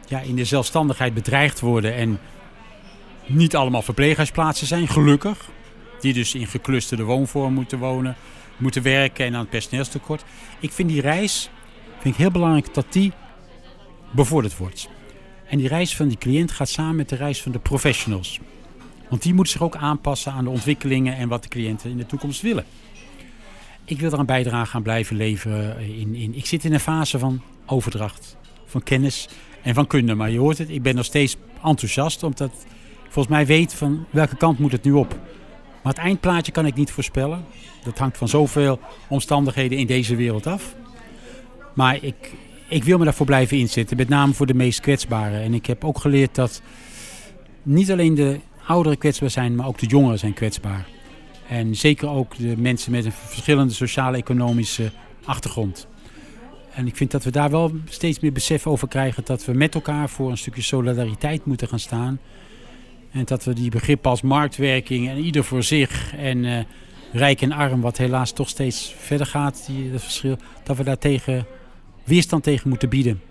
ja, 0.07 0.19
in 0.19 0.36
de 0.36 0.45
zelfstandigheid 0.45 1.13
bedreigd 1.13 1.60
worden 1.60 1.93
en 1.93 2.19
niet 3.25 3.55
allemaal 3.55 3.81
verpleeghuisplaatsen 3.81 4.67
zijn, 4.67 4.88
gelukkig. 4.88 5.49
Die 5.99 6.13
dus 6.13 6.36
in 6.36 6.47
geclusterde 6.47 7.03
woonvorm 7.03 7.53
moeten 7.53 7.79
wonen, 7.79 8.15
moeten 8.57 8.81
werken 8.81 9.25
en 9.25 9.34
aan 9.34 9.39
het 9.39 9.49
personeelstekort. 9.49 10.23
Ik 10.60 10.71
vind 10.71 10.89
die 10.89 11.01
reis 11.01 11.49
vind 11.99 12.13
ik 12.13 12.19
heel 12.19 12.31
belangrijk 12.31 12.73
dat 12.73 12.86
die 12.89 13.12
bevorderd 14.12 14.57
wordt. 14.57 14.89
En 15.47 15.57
die 15.57 15.67
reis 15.67 15.95
van 15.95 16.07
die 16.07 16.17
cliënt 16.17 16.51
gaat 16.51 16.69
samen 16.69 16.95
met 16.95 17.10
de 17.10 17.15
reis 17.15 17.41
van 17.41 17.51
de 17.51 17.60
professionals. 17.60 18.39
Want 19.12 19.24
die 19.24 19.34
moeten 19.34 19.54
zich 19.54 19.62
ook 19.62 19.76
aanpassen 19.76 20.32
aan 20.32 20.43
de 20.43 20.50
ontwikkelingen 20.50 21.15
en 21.15 21.28
wat 21.28 21.43
de 21.43 21.50
cliënten 21.50 21.89
in 21.89 21.97
de 21.97 22.06
toekomst 22.06 22.41
willen. 22.41 22.65
Ik 23.86 24.00
wil 24.00 24.10
daar 24.10 24.19
een 24.19 24.26
bijdrage 24.26 24.76
aan 24.76 24.84
blijven 24.84 25.15
leveren. 25.15 25.80
In, 25.80 26.15
in, 26.15 26.36
ik 26.36 26.45
zit 26.45 26.63
in 26.63 26.74
een 26.74 26.80
fase 26.80 27.19
van 27.19 27.41
overdracht, 27.65 28.38
van 28.65 28.84
kennis 28.84 29.30
en 29.62 29.74
van 29.74 29.88
kunde. 29.88 30.15
Maar 30.15 30.32
je 30.32 30.39
hoort 30.39 30.58
het, 30.58 30.69
ik 30.69 30.82
ben 30.82 30.95
nog 30.95 31.06
steeds 31.06 31.38
enthousiast, 31.63 32.24
omdat 32.24 32.47
ik 32.47 32.71
volgens 33.04 33.28
mij 33.28 33.45
weet 33.45 33.74
van 33.74 34.06
welke 34.10 34.36
kant 34.36 34.60
moet 34.60 34.71
het 34.71 34.84
nu 34.84 34.91
op. 34.91 35.19
Maar 35.84 35.93
het 35.93 36.02
eindplaatje 36.02 36.52
kan 36.52 36.65
ik 36.65 36.76
niet 36.76 36.91
voorspellen. 36.91 37.45
Dat 37.84 37.97
hangt 37.97 38.17
van 38.17 38.28
zoveel 38.28 38.80
omstandigheden 39.10 39.78
in 39.78 39.88
deze 39.88 40.15
wereld 40.15 40.47
af. 40.47 40.76
Maar 41.74 42.04
ik, 42.04 42.34
ik 42.69 42.84
wil 42.84 42.97
me 42.97 43.04
daarvoor 43.04 43.26
blijven 43.26 43.58
inzetten, 43.58 43.97
met 43.97 44.10
name 44.10 44.34
voor 44.34 44.45
de 44.45 44.54
meest 44.54 44.80
kwetsbaren. 44.80 45.41
En 45.41 45.54
ik 45.54 45.65
heb 45.65 45.86
ook 45.86 46.00
geleerd 46.00 46.36
dat 46.36 46.62
niet 47.63 47.91
alleen 47.91 48.15
de 48.15 48.39
ouderen 48.67 48.97
kwetsbaar 48.97 49.30
zijn, 49.30 49.56
maar 49.56 49.67
ook 49.67 49.78
de 49.78 49.86
jongeren 49.86 50.19
zijn 50.19 50.34
kwetsbaar. 50.34 50.88
En 51.47 51.76
zeker 51.76 52.10
ook 52.10 52.38
de 52.38 52.58
mensen 52.58 52.91
met 52.91 53.06
een 53.06 53.12
verschillende 53.12 53.74
sociaal-economische 53.74 54.91
achtergrond. 55.26 55.88
En 56.74 56.88
ik 56.88 56.95
vind 56.95 57.12
dat 57.12 57.24
we 57.24 57.32
daar 57.32 57.50
wel 57.50 57.71
steeds 57.89 58.19
meer 58.19 58.32
besef 58.32 58.67
over 58.67 58.88
krijgen 58.88 59.26
dat 59.26 59.45
we 59.45 59.54
met 59.54 59.76
elkaar 59.76 60.10
voor 60.10 60.32
een 60.32 60.38
stukje 60.38 60.62
solidariteit 60.62 61.45
moeten 61.45 61.67
gaan 61.67 61.80
staan. 61.80 62.19
En 63.12 63.26
dat 63.26 63.43
we 63.43 63.54
die 63.54 63.69
begrippen 63.69 64.10
als 64.10 64.21
marktwerking 64.21 65.10
en 65.10 65.17
ieder 65.17 65.43
voor 65.43 65.63
zich 65.63 66.15
en 66.15 66.43
uh, 66.43 66.60
rijk 67.12 67.41
en 67.41 67.52
arm, 67.52 67.82
wat 67.82 67.97
helaas 67.97 68.32
toch 68.32 68.50
steeds 68.50 68.95
verder 68.97 69.28
gaat, 69.28 69.63
die, 69.65 69.91
dat 69.91 70.02
verschil, 70.02 70.38
dat 70.63 70.78
we 70.78 70.84
daar 70.84 70.97
tegen 70.97 71.45
weerstand 72.04 72.43
tegen 72.43 72.69
moeten 72.69 72.89
bieden. 72.89 73.21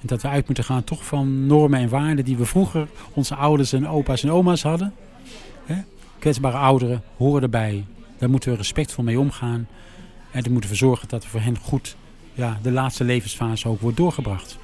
En 0.00 0.06
dat 0.06 0.22
we 0.22 0.28
uit 0.28 0.46
moeten 0.46 0.64
gaan 0.64 0.84
toch 0.84 1.04
van 1.04 1.46
normen 1.46 1.80
en 1.80 1.88
waarden 1.88 2.24
die 2.24 2.36
we 2.36 2.44
vroeger 2.44 2.88
onze 3.12 3.34
ouders 3.34 3.72
en 3.72 3.88
opa's 3.88 4.22
en 4.22 4.30
oma's 4.30 4.62
hadden. 4.62 4.94
Hè? 5.64 5.74
Kwetsbare 6.18 6.56
ouderen 6.56 7.02
horen 7.16 7.42
erbij. 7.42 7.84
Daar 8.18 8.30
moeten 8.30 8.50
we 8.50 8.56
respectvol 8.56 9.04
mee 9.04 9.18
omgaan. 9.18 9.68
En 10.30 10.42
daar 10.42 10.52
moeten 10.52 10.70
we 10.70 10.76
zorgen 10.76 11.08
dat 11.08 11.22
we 11.22 11.28
voor 11.28 11.40
hen 11.40 11.58
goed 11.58 11.96
ja, 12.34 12.58
de 12.62 12.70
laatste 12.70 13.04
levensfase 13.04 13.68
ook 13.68 13.80
wordt 13.80 13.96
doorgebracht. 13.96 14.58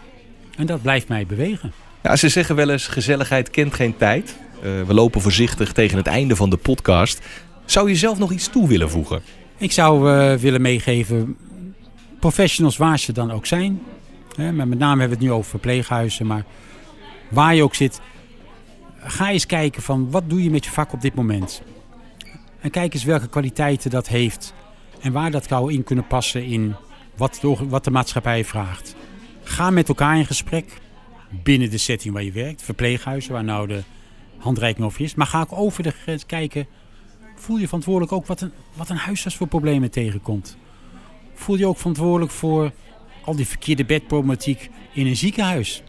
En 0.57 0.66
dat 0.66 0.83
blijft 0.83 1.09
mij 1.09 1.27
bewegen. 1.27 1.73
Ja, 2.03 2.16
ze 2.16 2.29
zeggen 2.29 2.57
wel 2.57 2.70
eens, 2.70 2.87
gezelligheid 2.87 3.51
kent 3.51 3.75
geen 3.75 3.97
tijd. 3.97 4.37
Uh, 4.57 4.83
we 4.83 4.94
lopen 4.94 5.20
voorzichtig 5.20 5.73
tegen 5.73 5.97
het 5.97 6.07
einde 6.07 6.37
van 6.37 6.51
de 6.51 6.57
podcast. 6.57 7.20
Zou 7.64 7.88
je 7.88 7.97
zelf 7.97 8.18
nog 8.18 8.33
iets 8.33 8.49
toe 8.49 8.68
willen 8.68 8.90
voegen? 8.90 9.23
Ik 9.57 9.73
zou 9.73 10.11
uh, 10.11 10.35
willen 10.35 10.61
meegeven, 10.61 11.37
professionals 12.20 12.77
waar 12.77 12.99
ze 12.99 13.12
dan 13.12 13.31
ook 13.31 13.47
zijn. 13.47 13.81
Maar 14.37 14.68
met 14.68 14.79
name 14.79 15.01
hebben 15.01 15.18
we 15.18 15.25
het 15.25 15.33
nu 15.33 15.33
over 15.33 15.51
verpleeghuizen. 15.51 16.27
Maar 16.27 16.44
waar 17.31 17.55
je 17.55 17.62
ook 17.62 17.75
zit, 17.75 18.01
ga 18.99 19.31
eens 19.31 19.47
kijken 19.47 19.83
van 19.83 20.11
wat 20.11 20.31
doe 20.31 20.42
je 20.42 20.51
met 20.51 20.64
je 20.64 20.70
vak 20.70 20.92
op 20.92 21.01
dit 21.01 21.14
moment. 21.14 21.62
En 22.61 22.70
kijk 22.70 22.94
eens 22.94 23.05
welke 23.05 23.29
kwaliteiten 23.29 23.90
dat 23.90 24.09
heeft. 24.09 24.55
En 25.01 25.12
waar 25.12 25.31
dat 25.31 25.47
zou 25.49 25.73
in 25.73 25.85
kunnen 25.85 26.07
passen 26.07 26.44
in 26.44 26.75
wat 27.16 27.38
de, 27.40 27.57
wat 27.68 27.85
de 27.85 27.90
maatschappij 27.90 28.44
vraagt. 28.44 28.94
Ga 29.42 29.70
met 29.70 29.88
elkaar 29.88 30.18
in 30.18 30.27
gesprek 30.27 30.81
binnen 31.42 31.70
de 31.70 31.79
setting 31.79 32.14
waar 32.14 32.23
je 32.23 32.33
werkt. 32.33 32.62
Verpleeghuizen, 32.62 33.33
waar 33.33 33.44
nou 33.44 33.66
de 33.66 33.83
handreiking 34.38 34.87
over 34.87 35.01
is. 35.01 35.14
Maar 35.14 35.27
ga 35.27 35.40
ook 35.40 35.53
over 35.53 35.83
de 35.83 35.90
grens 35.90 36.27
kijken. 36.27 36.66
Voel 37.37 37.57
je 37.57 37.66
verantwoordelijk 37.66 38.12
ook 38.12 38.27
wat 38.27 38.40
een, 38.40 38.53
wat 38.75 38.88
een 38.88 38.97
huisarts 38.97 39.37
voor 39.37 39.47
problemen 39.47 39.90
tegenkomt. 39.90 40.57
Voel 41.35 41.57
je 41.57 41.66
ook 41.66 41.79
verantwoordelijk 41.79 42.33
voor 42.33 42.73
al 43.25 43.37
die 43.37 43.47
verkeerde 43.47 43.85
bedproblematiek 43.85 44.71
in 44.93 45.07
een 45.07 45.17
ziekenhuis. 45.17 45.83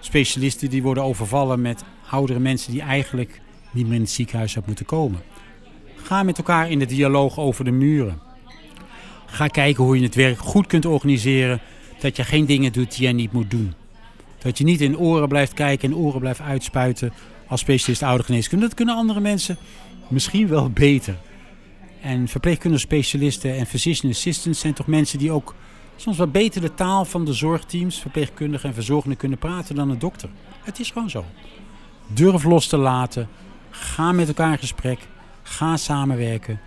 Specialisten 0.00 0.70
die 0.70 0.82
worden 0.82 1.04
overvallen 1.04 1.60
met 1.60 1.84
oudere 2.10 2.38
mensen 2.38 2.72
die 2.72 2.80
eigenlijk 2.80 3.40
niet 3.70 3.86
meer 3.86 3.94
in 3.94 4.00
het 4.00 4.10
ziekenhuis 4.10 4.54
hadden 4.54 4.72
moeten 4.76 4.98
komen. 4.98 5.20
Ga 5.96 6.22
met 6.22 6.38
elkaar 6.38 6.70
in 6.70 6.78
de 6.78 6.86
dialoog 6.86 7.38
over 7.38 7.64
de 7.64 7.70
muren. 7.70 8.20
Ga 9.26 9.46
kijken 9.46 9.84
hoe 9.84 9.96
je 9.96 10.02
het 10.02 10.14
werk 10.14 10.38
goed 10.38 10.66
kunt 10.66 10.86
organiseren. 10.86 11.60
Dat 12.00 12.16
je 12.16 12.24
geen 12.24 12.46
dingen 12.46 12.72
doet 12.72 12.96
die 12.96 13.06
je 13.06 13.12
niet 13.12 13.32
moet 13.32 13.50
doen. 13.50 13.74
Dat 14.38 14.58
je 14.58 14.64
niet 14.64 14.80
in 14.80 14.98
oren 14.98 15.28
blijft 15.28 15.54
kijken 15.54 15.90
en 15.90 15.96
oren 15.96 16.20
blijft 16.20 16.40
uitspuiten 16.40 17.12
als 17.46 17.60
specialist 17.60 18.02
oudergeneeskunde. 18.02 18.66
Dat 18.66 18.74
kunnen 18.74 18.94
andere 18.94 19.20
mensen 19.20 19.56
misschien 20.08 20.48
wel 20.48 20.70
beter. 20.70 21.16
En 22.02 22.28
verpleegkundige-specialisten 22.28 23.56
en 23.56 23.66
physician 23.66 24.12
assistants 24.12 24.60
zijn 24.60 24.74
toch 24.74 24.86
mensen 24.86 25.18
die 25.18 25.30
ook 25.30 25.54
soms 25.96 26.16
wat 26.16 26.32
beter 26.32 26.60
de 26.60 26.74
taal 26.74 27.04
van 27.04 27.24
de 27.24 27.32
zorgteams, 27.32 28.00
verpleegkundigen 28.00 28.68
en 28.68 28.74
verzorgenden 28.74 29.18
kunnen 29.18 29.38
praten 29.38 29.74
dan 29.74 29.90
een 29.90 29.98
dokter. 29.98 30.28
Het 30.62 30.80
is 30.80 30.90
gewoon 30.90 31.10
zo. 31.10 31.24
Durf 32.06 32.44
los 32.44 32.66
te 32.66 32.76
laten. 32.76 33.28
Ga 33.70 34.12
met 34.12 34.28
elkaar 34.28 34.52
in 34.52 34.58
gesprek. 34.58 34.98
Ga 35.42 35.76
samenwerken. 35.76 36.60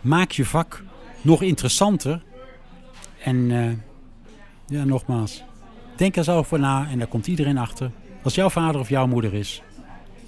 Maak 0.00 0.30
je 0.30 0.44
vak 0.44 0.82
nog 1.20 1.42
interessanter. 1.42 2.22
En 3.22 3.36
uh, 3.36 3.72
ja, 4.66 4.84
nogmaals, 4.84 5.42
denk 5.96 6.16
er 6.16 6.24
zelf 6.24 6.46
voor 6.46 6.58
na 6.58 6.88
en 6.90 6.98
daar 6.98 7.08
komt 7.08 7.26
iedereen 7.26 7.58
achter. 7.58 7.90
Als 8.22 8.34
jouw 8.34 8.50
vader 8.50 8.80
of 8.80 8.88
jouw 8.88 9.06
moeder 9.06 9.34
is, 9.34 9.62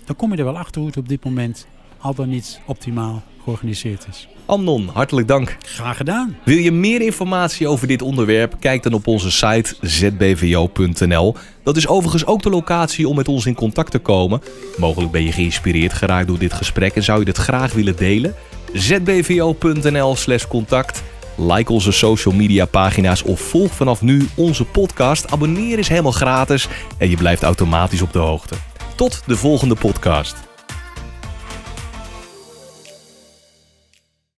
dan 0.05 0.16
kom 0.16 0.33
je 0.33 0.37
er 0.37 0.44
wel 0.44 0.59
achter 0.59 0.81
hoe 0.81 0.90
het 0.90 0.98
op 0.98 1.09
dit 1.09 1.24
moment 1.24 1.66
al 1.98 2.14
dan 2.14 2.29
niet 2.29 2.61
optimaal 2.66 3.22
georganiseerd 3.42 4.07
is. 4.09 4.29
Amnon, 4.50 4.90
hartelijk 4.92 5.28
dank. 5.28 5.56
Graag 5.66 5.96
gedaan. 5.96 6.36
Wil 6.44 6.56
je 6.56 6.72
meer 6.72 7.00
informatie 7.00 7.68
over 7.68 7.86
dit 7.86 8.02
onderwerp? 8.02 8.56
Kijk 8.60 8.82
dan 8.82 8.92
op 8.92 9.06
onze 9.06 9.30
site 9.30 9.74
zbvo.nl. 9.80 11.34
Dat 11.62 11.76
is 11.76 11.88
overigens 11.88 12.26
ook 12.26 12.42
de 12.42 12.50
locatie 12.50 13.08
om 13.08 13.16
met 13.16 13.28
ons 13.28 13.46
in 13.46 13.54
contact 13.54 13.90
te 13.90 13.98
komen. 13.98 14.42
Mogelijk 14.76 15.12
ben 15.12 15.24
je 15.24 15.32
geïnspireerd 15.32 15.92
geraakt 15.92 16.26
door 16.26 16.38
dit 16.38 16.52
gesprek 16.52 16.94
en 16.94 17.02
zou 17.02 17.18
je 17.18 17.24
dit 17.24 17.36
graag 17.36 17.72
willen 17.72 17.96
delen? 17.96 18.34
zbvo.nl 18.72 20.16
slash 20.16 20.46
contact. 20.46 21.02
Like 21.36 21.72
onze 21.72 21.92
social 21.92 22.34
media 22.34 22.64
pagina's 22.64 23.22
of 23.22 23.40
volg 23.40 23.72
vanaf 23.72 24.02
nu 24.02 24.28
onze 24.34 24.64
podcast. 24.64 25.30
Abonneer 25.30 25.78
is 25.78 25.88
helemaal 25.88 26.12
gratis 26.12 26.68
en 26.98 27.10
je 27.10 27.16
blijft 27.16 27.42
automatisch 27.42 28.02
op 28.02 28.12
de 28.12 28.18
hoogte. 28.18 28.54
Tot 28.94 29.22
de 29.26 29.36
volgende 29.36 29.74
podcast. 29.74 30.49